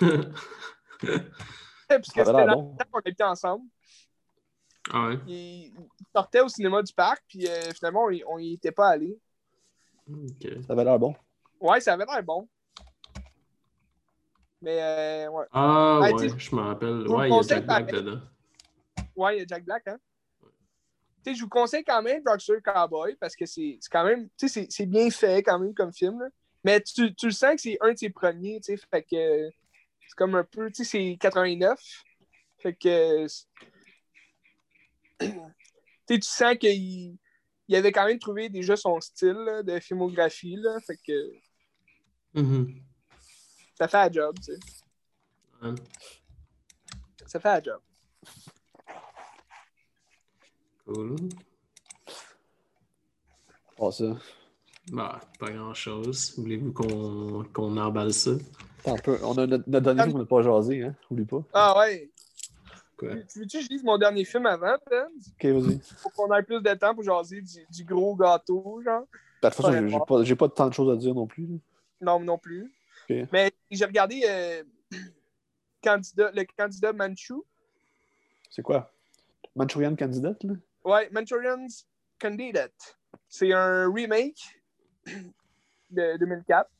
[1.88, 2.76] Parce que avait c'était bon.
[2.76, 3.66] temps qu'on était ensemble.
[4.92, 5.18] ah ouais?
[5.26, 5.74] Il,
[6.14, 9.18] sortait au cinéma du parc, puis euh, finalement, on y- on y était pas allé.
[10.08, 10.48] Ok.
[10.66, 11.14] Ça avait l'air bon.
[11.60, 12.48] Ouais, ça avait l'air bon.
[14.60, 15.44] Mais euh, ouais.
[15.52, 17.08] Ah Ah, ouais, je me rappelle.
[17.08, 18.20] Ouais, il y a Jack Black dedans.
[19.16, 19.98] Ouais, il y a Jack Black, hein.
[21.22, 24.28] Tu sais, je vous conseille quand même Drugstore Cowboy parce que c'est c'est quand même,
[24.38, 26.28] tu sais, c'est- bien fait quand même comme film, là.
[26.62, 29.50] Mais tu, tu le sens que c'est un de ses premiers, tu sais, fait que
[30.14, 31.76] c'est comme un peu, tu sais, c'est 89.
[32.58, 33.26] Fait que,
[35.18, 35.26] tu
[36.08, 37.16] sais, tu sens qu'il
[37.66, 40.78] il avait quand même trouvé déjà son style là, de filmographie, là.
[40.86, 41.32] Fait que
[42.34, 42.80] Mhm.
[43.76, 44.58] ça fait la job, tu sais.
[45.62, 45.74] Ouais.
[47.26, 47.80] Ça fait la job.
[50.84, 51.16] Cool.
[53.76, 54.16] Pas ça.
[54.92, 56.34] Bah, pas grand chose.
[56.38, 58.32] Voulez-vous qu'on qu'on emballe ça?
[58.80, 59.18] Attends un peu.
[59.22, 60.94] On a notre, notre dernier film qu'on n'a pas jasé, hein?
[61.10, 61.42] Oublie pas.
[61.52, 62.10] Ah ouais.
[62.96, 63.16] Quoi?
[63.32, 65.06] Tu veux-tu que je lise mon dernier film avant, Ben?
[65.28, 65.80] Ok, vas-y.
[65.98, 69.04] Faut qu'on ait plus de temps pour jaser du, du gros gâteau, genre.
[69.42, 71.48] Ben, De toute façon, j'ai- pas, j'ai pas tant de choses à dire non plus.
[72.00, 72.72] Non, non plus.
[73.32, 74.62] Mais j'ai regardé euh,
[75.82, 77.34] candidat, le candidat Manchu.
[78.50, 78.92] C'est quoi?
[79.56, 80.54] Manchurian Candidate, là?
[80.84, 81.86] Ouais, Manchurian's
[82.20, 82.98] Candidate.
[83.28, 84.40] C'est un remake
[85.90, 86.70] de 2004.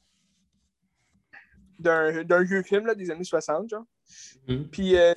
[1.79, 3.85] D'un vieux film là, des années 60, genre.
[4.49, 4.69] Mhm.
[4.71, 5.15] Puis euh,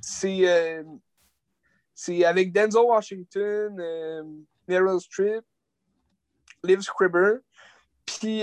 [0.00, 0.84] c'est euh,
[1.94, 4.24] c'est avec Denzel Washington, euh,
[4.66, 5.44] Meryl Streep,
[6.62, 7.38] Liv Scribber.
[8.04, 8.42] Puis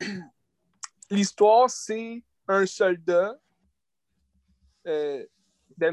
[1.10, 3.38] l'histoire, c'est un soldat,
[4.84, 5.28] Denzel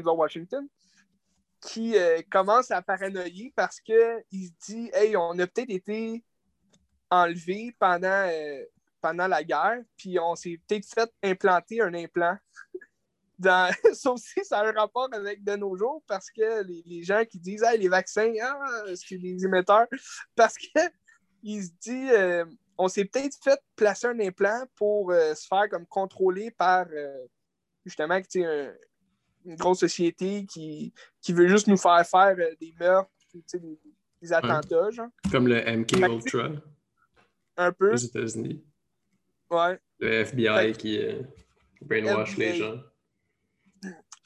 [0.06, 0.66] Washington,
[1.60, 1.94] qui
[2.30, 6.24] commence à paranoïer parce qu'il se dit Hey, on a peut-être été
[7.10, 8.64] enlevé pendant, euh,
[9.00, 12.36] pendant la guerre, puis on s'est peut-être fait implanter un implant.
[13.38, 13.72] Dans...
[13.94, 17.24] Ça aussi, ça a un rapport avec de nos jours parce que les, les gens
[17.24, 19.86] qui disent hey, les vaccins, ah, c'est des émetteurs,
[20.36, 22.44] parce qu'il se dit euh,
[22.76, 27.26] on s'est peut-être fait placer un implant pour euh, se faire comme contrôler par euh,
[27.86, 28.74] justement sais, un-
[29.46, 30.92] une grosse société qui,
[31.22, 33.78] qui veut juste nous faire faire des meurtres, des,
[34.20, 36.48] des attentats, genre, Comme le MK que- Ultra
[37.60, 37.92] un peu.
[37.92, 38.64] aux États-Unis.
[39.50, 39.78] Ouais.
[39.98, 41.22] Le FBI qui euh,
[41.82, 42.52] brainwash FBI.
[42.52, 42.80] les gens.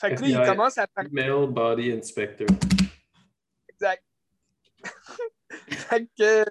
[0.01, 0.47] Fait que là, il FBI.
[0.47, 2.47] commence à parler Male Body Inspector.
[3.69, 4.05] exact.
[5.69, 6.45] fait que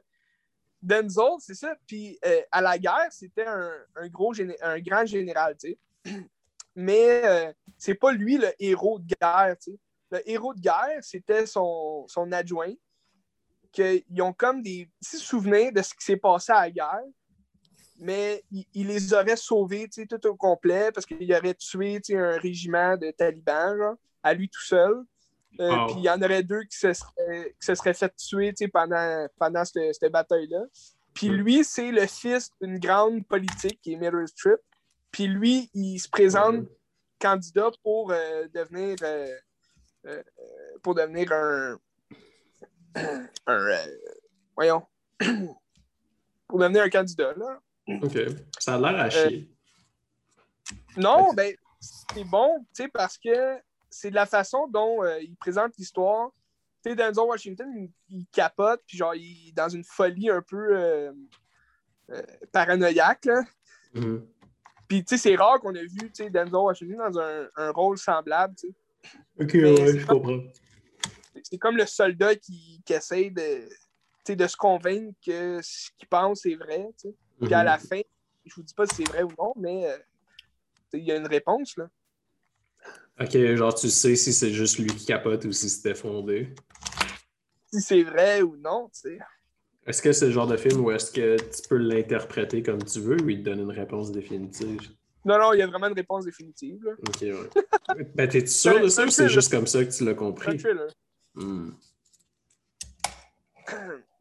[0.82, 1.76] Denzel, c'est ça.
[1.88, 6.20] Puis euh, à la guerre, c'était un, un gros géné- un grand général, tu sais.
[6.76, 9.80] Mais euh, c'est pas lui le héros de guerre, tu sais.
[10.12, 12.74] Le héros de guerre, c'était son, son adjoint.
[13.74, 17.04] Que, ils ont comme des petits souvenirs de ce qui s'est passé à la guerre,
[17.98, 22.98] mais il, il les aurait sauvés tout au complet parce qu'il aurait tué un régiment
[22.98, 25.04] de talibans genre, à lui tout seul.
[25.60, 25.86] Euh.
[25.88, 29.28] Puis il y en aurait deux qui se seraient, qui se seraient fait tuer pendant,
[29.38, 30.64] pendant cette, cette bataille-là.
[31.14, 34.60] Puis lui, c'est le fils d'une grande politique qui est Meryl Streep.
[35.12, 36.66] Puis lui, il se présente
[37.20, 39.28] candidat pour euh, devenir euh,
[40.82, 41.78] pour devenir un,
[43.48, 43.78] un euh,
[44.56, 44.84] voyons
[46.48, 47.60] pour devenir un candidat là.
[47.88, 48.18] OK.
[48.60, 49.50] Ça a l'air à chier.
[50.98, 55.36] Non, ben c'est bon, tu sais parce que c'est de la façon dont euh, il
[55.36, 56.32] présente l'histoire.
[56.84, 60.41] Tu sais Denzel Washington, il, il capote puis genre il est dans une folie un
[60.41, 61.12] peu euh,
[62.12, 62.22] euh,
[62.52, 63.44] paranoïaque là.
[63.94, 64.26] Mhm.
[64.88, 67.72] Puis tu sais c'est rare qu'on a vu tu sais Denzel Washington dans un, un
[67.72, 68.76] rôle semblable, tu sais.
[69.39, 70.39] OK, Mais ouais, c'est je comprends.
[71.44, 73.68] C'est comme le soldat qui, qui essaie de,
[74.34, 76.88] de se convaincre que ce qu'il pense est vrai.
[77.00, 77.16] tu sais.
[77.42, 77.66] Puis à Mhm.
[77.66, 78.02] la fin,
[78.46, 79.98] je vous dis pas si c'est vrai ou non, mais euh,
[80.94, 81.76] il y a une réponse.
[81.78, 81.90] Là.
[83.20, 86.54] OK, genre tu sais si c'est juste lui qui capote ou si c'était fondé.
[87.72, 89.20] Si c'est vrai ou non, tu sais.
[89.86, 93.00] Est-ce que c'est le genre de film où est-ce que tu peux l'interpréter comme tu
[93.02, 94.80] veux ou il te donne une réponse définitive?
[95.26, 96.84] Non, non, il y a vraiment une réponse définitive.
[96.86, 96.92] Là.
[97.08, 98.06] OK, ouais.
[98.16, 100.58] ben, t'es sûr de ça ou c'est juste comme ça que tu l'as compris?
[101.36, 101.72] Hmm.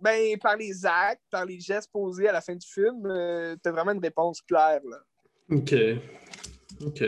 [0.00, 3.70] Ben, par les actes, par les gestes posés à la fin du film, euh, t'as
[3.70, 4.80] vraiment une réponse claire.
[4.84, 4.98] Là.
[5.50, 5.74] OK.
[6.86, 7.02] OK.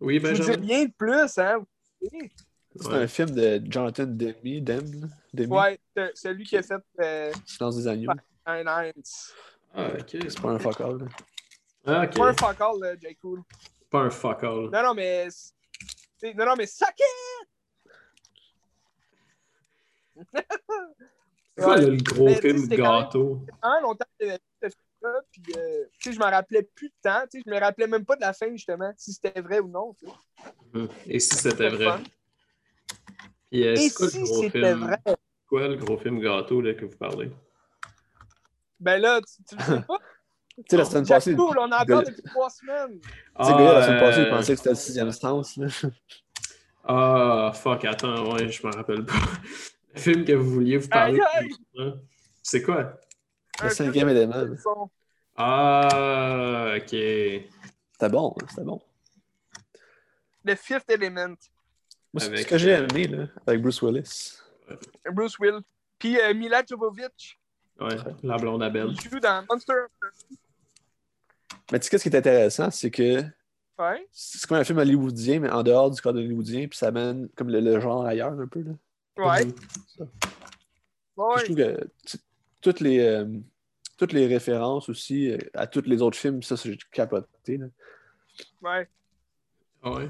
[0.00, 1.64] Oui, Je vous dis rien de plus, hein?
[2.00, 2.30] Oui.
[2.74, 2.94] C'est Ouais.
[2.94, 5.06] un film de Jonathan Demi, Dem, là.
[5.34, 8.10] Demi, Ouais, c'est celui qui a fait euh, Silence des agneaux.
[8.46, 8.64] un.
[9.74, 10.06] Ah, OK.
[10.10, 11.08] C'est pas un fuck all.
[11.84, 13.14] Ah, Pas un fuck all, là, J.
[13.16, 13.42] Cool.
[13.90, 14.70] Pas un fuck all.
[14.70, 15.28] Non, non, mais.
[16.22, 17.41] Non, non, mais suck it!
[21.56, 21.86] C'est quoi Ouais.
[21.86, 23.46] le gros Mais, film c'était quand même- gâteau?
[23.62, 26.88] Vraiment longtemps que j'avais vu ce film-là, puis euh, tu sais, je m'en rappelais plus
[26.88, 29.40] de temps, tu sais, je me rappelais même pas de la fin, justement, si c'était
[29.40, 29.94] vrai ou non.
[31.06, 31.84] Et si c'était vrai?
[31.84, 32.02] fun.
[33.50, 34.98] Puis, euh, Et quoi si c'était vrai?
[35.46, 37.30] Quoi le gros film gâteau là, que vous parlez?
[38.80, 39.98] Ben là, tu, tu le sais pas?
[40.54, 43.00] Tu sais, la semaine Jack passée, Cool, on en parle depuis trois semaines.
[43.00, 43.08] tu
[43.44, 45.56] sais, la semaine passée, il euh, pensait que c'était le sixième sens.
[45.56, 45.66] Là.
[46.84, 49.14] Ah, fuck, attends, ouais, je m'en rappelle pas.
[49.94, 51.20] Le film que vous vouliez vous parler.
[51.34, 51.54] Aïe, aïe!
[51.78, 51.94] hein?
[52.42, 52.98] C'est quoi?
[53.62, 54.44] Le cinquième élément.
[55.36, 56.88] Ah, ok.
[56.88, 58.80] C'était bon, hein, c'était bon.
[60.46, 61.36] The Fifth Element.
[62.12, 64.38] Moi, c'est ce que j'ai euh, aimé, là, avec Bruce Willis.
[65.12, 65.60] Bruce Will.
[65.98, 67.38] Puis euh, Mila Jovovich.
[67.80, 68.92] Ouais, la blonde à Belle.
[68.92, 69.72] Il joue dans Monster.
[71.70, 73.22] Mais tu sais, ce qui est intéressant, c'est que
[73.78, 74.06] Ouais.
[74.12, 77.48] c'est comme un film hollywoodien, mais en dehors du cadre hollywoodien, puis ça amène comme
[77.48, 78.60] le, le genre ailleurs un peu.
[78.62, 78.72] Là.
[79.16, 79.44] Ouais.
[81.16, 81.34] Ouais.
[81.38, 82.18] Je trouve que tu-
[82.60, 83.26] toutes les, euh,
[83.98, 87.58] toutes les références aussi euh, à tous les autres films, ça, c'est capoté.
[87.58, 87.66] Là.
[88.62, 88.88] Ouais.
[89.84, 90.08] Ouais?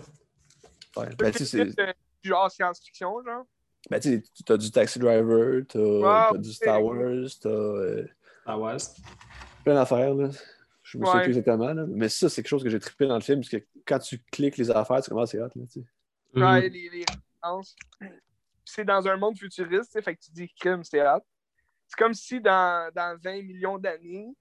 [0.97, 1.09] Ouais.
[1.11, 1.93] Tout Ben, tu c'est- euh,
[2.23, 3.45] genre science-fiction, genre?
[3.91, 8.07] ben, tu sais, t'as du Taxi Driver, t'as Wow, t'as du Star Wars, t'as euh,
[8.43, 8.79] Star Wars.
[9.65, 10.15] plein d'affaires.
[10.15, 10.31] Là.
[10.83, 11.25] Je me souviens Ouais.
[11.25, 11.73] plus exactement.
[11.73, 11.85] Là.
[11.89, 14.19] Mais ça, c'est quelque chose que j'ai trippé dans le film, parce que quand tu
[14.31, 15.51] cliques les affaires, tu commences à hot.
[15.55, 15.85] Là, tu sais.
[16.35, 16.43] Mhm.
[16.43, 17.75] Ouais, les, les références.
[18.75, 21.21] C'est dans un monde futuriste, fait que tu dis crime, c'est hot.
[21.87, 24.35] C'est comme si dans, dans 20 millions d'années,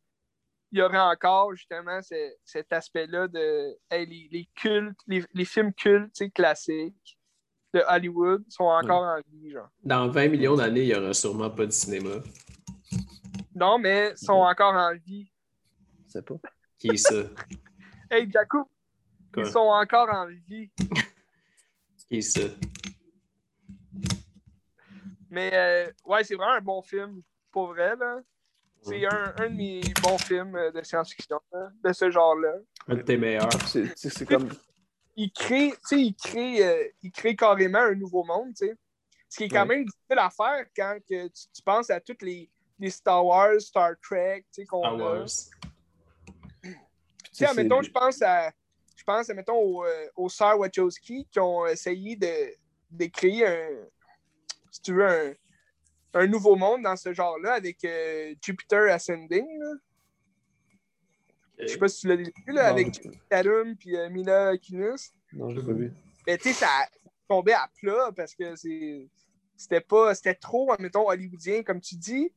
[0.71, 5.43] il y aurait encore justement ce- cet aspect-là de hey, les, les cultes, les, les
[5.43, 7.17] films cultes classiques
[7.73, 9.67] de Hollywood sont encore en vie, genre.
[9.83, 12.21] Dans 20 millions d'années, il n'y aura sûrement pas de cinéma.
[13.53, 15.29] Non, mais sont encore en vie.
[16.07, 16.35] Je sais pas.
[16.77, 17.15] Qui est ça?
[18.09, 18.65] Hey, Jacob,
[19.33, 19.43] Quoi?
[19.43, 20.69] ils sont encore en vie.
[22.07, 22.41] Qui est ça?
[25.31, 27.21] Mais euh, ouais, c'est vraiment un bon film,
[27.51, 28.19] pour vrai, là.
[28.83, 32.53] C'est un, un de mes bons films euh, de science-fiction, là, de ce genre-là.
[32.87, 33.49] Un de tes meilleurs.
[33.67, 34.49] C'est c'est comme.
[35.15, 38.75] il crée, tu sais, il crée, euh, il crée carrément un nouveau monde, tu sais.
[39.29, 39.77] Ce qui est quand Ouais.
[39.77, 43.61] même difficile à faire quand que tu, tu penses à toutes les, les Star Wars,
[43.61, 44.97] Star Trek, tu sais, qu'on Star a.
[44.97, 45.25] Wars.
[46.63, 46.75] Tu
[47.31, 48.51] sais, admettons, je pense à,
[48.95, 52.53] je pense, admettons, aux, aux sœurs Wachowski qui ont essayé de,
[52.89, 53.69] de créer un,
[54.71, 55.33] si tu veux, un,
[56.13, 59.45] un nouveau monde dans ce genre-là avec euh, Jupiter Ascending.
[59.59, 59.73] là.
[61.59, 62.77] Je sais pas si tu l'as vu, là, Non.
[62.77, 65.13] avec Tatum puis euh, Mila Kunis.
[65.33, 65.93] Non, je l'ai pas vu.
[66.25, 66.67] Mais tu sais, ça
[67.27, 69.07] tombait à plat parce que c'est
[69.55, 72.33] c'était pas c'était trop admettons hollywoodien comme tu dis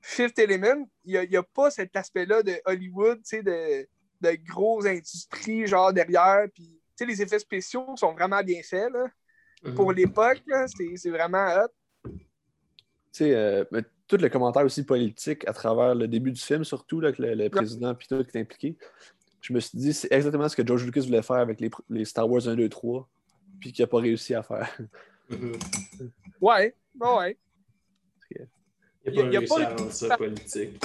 [0.00, 3.86] Fifth Element il n'y a, pas cet aspect là de Hollywood tu sais de,
[4.20, 8.90] de grosses industries genre derrière puis tu sais les effets spéciaux sont vraiment bien faits
[8.92, 9.06] là.
[9.76, 11.68] Pour l'époque là, c'est c'est vraiment hot
[12.04, 12.18] Tu
[13.12, 17.00] sais, euh, mais tout le commentaire aussi politique à travers le début du film, surtout,
[17.00, 18.76] là, que le, le président puis tout qui est impliqué,
[19.40, 22.04] je me suis dit, c'est exactement ce que George Lucas voulait faire avec les, les
[22.04, 23.08] Star Wars 1, 2, 3,
[23.60, 24.76] puis qu'il n'a pas réussi à faire.
[25.30, 25.52] Mhm.
[26.40, 27.38] ouais ouais, ouais.
[28.30, 28.46] Il
[29.06, 30.82] Il y a- n'a il y a pas réussi pas à rendre ça politique.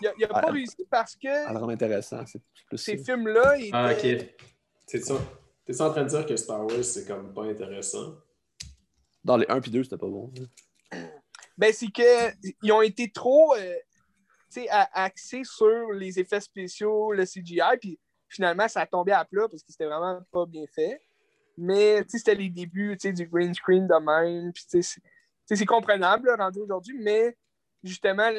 [0.00, 0.50] il a, il a pas Ah.
[0.50, 3.04] réussi parce que rendre intéressant, c'est plus ces ça.
[3.04, 4.00] films là étaient Ah, ok.
[4.86, 5.12] T'es-tu
[5.64, 8.14] t'es-tu en train de dire que Star Wars, c'est comme pas intéressant?
[9.24, 10.32] Dans les 1 puis 2, c'était pas bon.
[11.56, 13.74] Ben, c'est qu'ils ont été trop euh,
[14.52, 17.98] tu sais, a- axés sur les effets spéciaux, le CGI, puis
[18.28, 21.00] finalement, ça a tombé à plat parce que c'était vraiment pas bien fait.
[21.56, 24.52] Mais tu sais, c'était les débuts tu sais, du green screen de même.
[24.52, 25.00] Puis, tu sais,
[25.46, 27.36] c'est- comprenable là, rendu aujourd'hui, mais
[27.84, 28.30] justement,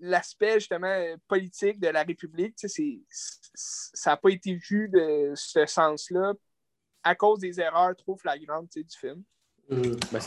[0.00, 0.92] l'aspect justement
[1.28, 5.64] politique de la République, tu sais, c'est- c'est- ça n'a pas été vu de ce
[5.64, 6.34] sens-là
[7.06, 9.22] à cause des erreurs trop flagrantes tu sais, du film.
[9.70, 9.96] Mhm.
[10.12, 10.20] Ben,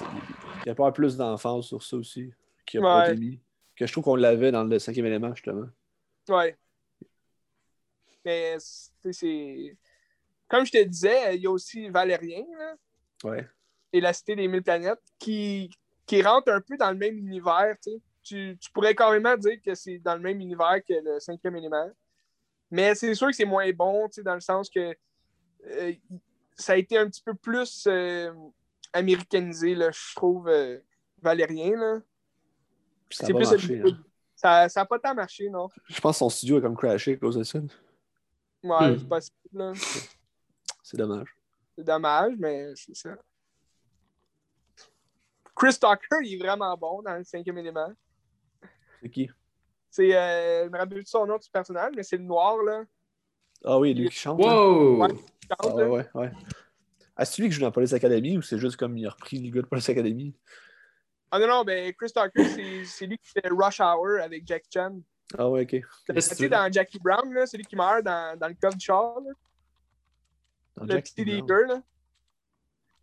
[0.64, 2.32] il y a pas plus d'enfance sur ça aussi,
[2.66, 2.88] qui a Ouais.
[2.88, 3.40] pas été mis.
[3.76, 5.68] Que je trouve qu'on l'avait dans le cinquième élément, justement.
[6.30, 6.58] Ouais.
[8.26, 9.78] Mais c'est- c'est.
[10.48, 12.76] Comme je te disais, il y a aussi Valérien là,
[13.24, 13.48] Ouais.
[13.94, 15.70] et la Cité des Mille Planètes qui,
[16.06, 17.76] qui rentrent un peu dans le même univers.
[17.82, 18.02] tu sais.
[18.22, 21.90] Tu, pourrais carrément dire que c'est dans le même univers que le cinquième élément.
[22.70, 24.96] Mais c'est sûr que c'est moins bon, tu sais, dans le sens que
[25.66, 25.94] euh,
[26.60, 28.32] ça a été un petit peu plus euh,
[28.94, 30.80] américanisé, là, je trouve, euh,
[31.22, 31.72] Valérien.
[31.76, 32.00] Là.
[33.10, 33.74] Ça C'est a pas plus marché.
[33.82, 33.96] Hollywood.
[33.98, 34.04] hein.
[34.36, 35.68] Ça n'a pas tant marché, non?
[35.88, 37.60] Je pense que son studio a comme crashé à cause de ça.
[37.60, 39.00] Ouais, Hmm.
[39.00, 39.38] c'est possible.
[39.54, 39.74] là.
[40.84, 41.36] C'est dommage.
[41.78, 43.16] C'est dommage, mais c'est ça.
[45.56, 47.92] Chris Tucker, il est vraiment bon dans le cinquième élément.
[49.02, 49.30] C'est qui?
[49.90, 52.58] C'est, euh, je me rappelle plus de son nom du personnage, mais c'est le noir,
[52.64, 52.84] là.
[53.66, 54.40] Ah oui, lui qui chante.
[54.42, 54.56] hein?
[54.56, 55.02] Wow!
[55.02, 55.14] Ouais.
[55.50, 56.32] Ah chante, ouais, ouais, ouais.
[57.16, 59.40] Ah, c'est lui qui joue dans Police Academy ou c'est juste comme il a repris
[59.40, 60.36] le gars de Police Academy?
[61.32, 65.00] Ah non, non, ben Chris Tucker, c'est, lui qui fait Rush Hour avec Jack Chan.
[65.38, 65.82] Ah ouais, ok.
[66.16, 68.86] Tu sais, dans Jackie Brown, là, c'est lui qui meurt dans, dans le coffre du
[68.86, 69.32] char, là.
[70.76, 71.36] Dans le Jackie petit Brown.
[71.42, 71.84] leader, là.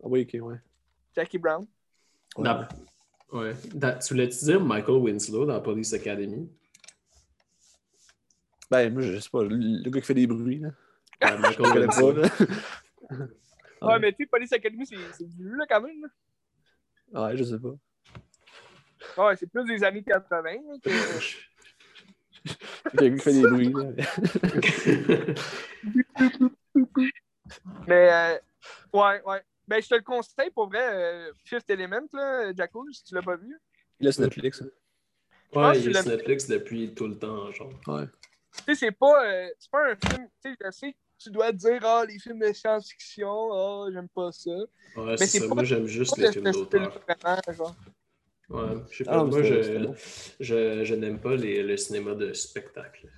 [0.02, 0.56] Ah oui, ok, ouais.
[1.14, 1.66] Jackie Brown.
[2.36, 2.44] Ouais.
[2.44, 2.68] Dans-
[3.32, 3.54] Ouais.
[3.74, 6.48] Dans- tu voulais-tu dire Michael Winslow dans Police Academy?
[8.70, 10.70] Ben, moi, je sais pas, le gars qui fait des bruits, là.
[11.22, 12.28] Ouais, Je Michael connais pas, là.
[13.10, 13.26] Ouais,
[13.82, 13.98] Ouais.
[14.00, 16.02] mais tu sais, Police Academy, c'est, c'est vieux, là, quand même.
[16.02, 16.08] là.
[17.28, 17.74] Ouais, je sais pas.
[19.22, 20.52] Ouais, c'est plus des années 80.
[20.52, 20.90] là, que-
[23.14, 23.84] qui fait des bruits, là.
[27.86, 28.38] Mais, euh,
[28.92, 29.42] ouais, ouais.
[29.68, 33.22] Ben, je te le conseille pour vrai, euh, Fifth Element, là, Jacko, si tu l'as
[33.22, 33.56] pas vu.
[34.00, 34.62] Là, c'est Netflix.
[34.62, 34.68] hein.
[35.54, 37.70] Ouais, il est sur Netflix depuis tout le temps, genre.
[37.86, 38.06] Ouais.
[38.56, 40.28] Tu sais, c'est pas, euh, c'est pas un film.
[40.42, 44.08] Tu sais, je sais tu dois te dire, ah, les films de science-fiction, ah, j'aime
[44.08, 44.50] pas ça.
[44.96, 45.48] Ouais, c'est c'est ça.
[45.48, 46.92] pas- Moi, j'aime juste les films d'auteur.
[46.92, 47.76] style-là, vraiment, genre.
[48.48, 49.24] Ouais, je sais Ah, pas.
[49.24, 49.94] mais moi, je, bon.
[50.40, 53.08] je, je n'aime pas les, le cinéma de spectacle.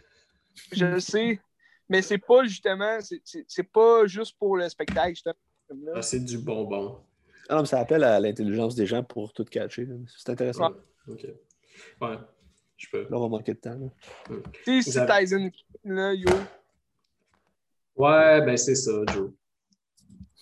[0.72, 1.40] Je le sais.
[1.90, 5.34] Mais c'est pas justement, c'est- c'est c'est pas juste pour le spectacle, justement.
[5.94, 7.00] Ah, c'est du bonbon.
[7.48, 9.86] Ah non, mais ça appelle à l'intelligence des gens pour tout catcher.
[9.86, 9.94] là.
[10.16, 10.70] C'est intéressant.
[11.06, 11.14] Ouais.
[11.14, 11.26] Ok.
[12.02, 12.18] Ouais,
[12.76, 13.02] je peux.
[13.02, 13.78] Là, on va manquer de temps.
[13.78, 14.36] là.
[14.64, 15.50] Tu sais, si avez- Tyson,
[15.84, 16.28] là, yo.
[17.98, 19.30] Ouais, ben c'est ça, Joe.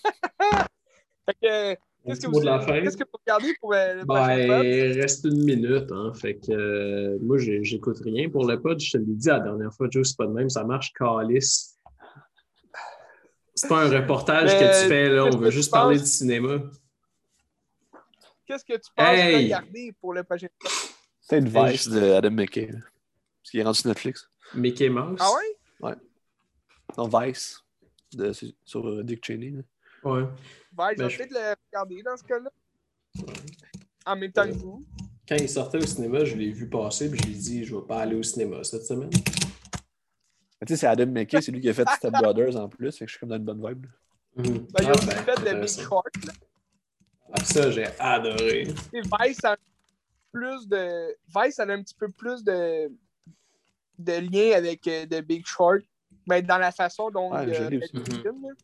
[1.26, 1.74] Fait que,
[2.06, 2.80] Qu'est-ce que vous de la fin.
[2.82, 6.12] Qu'est-ce que vous regardez pour euh, le Ben, il reste une minute, hein.
[6.14, 8.78] Fait que euh, moi, j'écoute rien pour le pod.
[8.78, 10.48] Je te l'ai dit la dernière fois, Joe, c'est pas de même.
[10.48, 11.76] Ça marche calice.
[13.56, 15.24] C'est pas un reportage Mais que tu fais, là.
[15.24, 16.04] On veut juste parler penses?
[16.04, 16.58] du cinéma.
[18.46, 19.44] Qu'est-ce que tu penses Hey!
[19.46, 20.46] regarder pour le prochain?
[21.22, 22.66] C'est une Vice de Adam McKay.
[22.66, 22.78] là.
[23.42, 24.28] Parce qu'il est rendu sur Netflix.
[24.54, 25.18] Mickey Mouse.
[25.20, 25.30] Ah
[25.80, 25.94] ouais?
[26.96, 27.62] Non, Vice.
[28.12, 29.50] De, sur- euh, Dick Cheney.
[29.50, 29.62] là.
[30.04, 30.22] Ouais.
[30.72, 32.50] Ben, je Ben, vais je- peut-être le regarder dans ce cas-là.
[34.06, 34.84] En même temps que vous.
[35.28, 37.74] Quand il sortait au cinéma, je l'ai vu passer, puis je lui ai dit, je
[37.74, 39.10] vais pas aller au cinéma cette semaine.
[39.10, 39.22] Tu
[40.68, 42.96] sais, c'est Adam McKay, c'est lui qui a fait Step Brothers en plus.
[42.96, 43.86] Fait que je suis comme dans une bonne vibe.
[43.86, 43.90] là.
[44.44, 44.58] Mhm.
[44.58, 45.68] Ben, il a Ah, aussi ben, fait de Big.
[45.68, 46.24] Short.
[46.26, 46.32] Là.
[47.32, 48.68] Ah, ça, j'ai adoré.
[48.92, 49.56] Et Vice a
[50.32, 51.16] plus de.
[51.34, 52.88] Vice elle a un petit peu plus de,
[53.98, 55.82] de lien avec euh, The Big Short.
[56.26, 57.90] Ben, dans la façon dont Ouais, l'ai fait aussi.
[57.94, 58.42] le film.
[58.42, 58.54] là.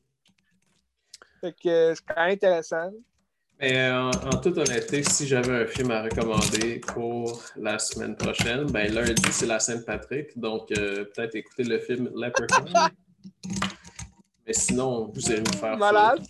[1.40, 2.90] Fait que euh, c'est quand même intéressant.
[3.60, 8.16] Mais euh, en, en toute honnêteté, si j'avais un film à recommander pour la semaine
[8.16, 10.36] prochaine, ben lundi, c'est la Saint-Patrick.
[10.38, 12.64] Donc, euh, peut-être écouter le film Leprechaun.
[14.46, 16.24] Mais sinon, vous allez vous faire Malade.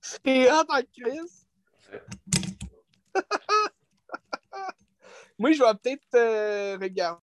[0.00, 1.46] C'est hot en crise.
[5.38, 7.20] Moi, je vais peut-être euh, regarder.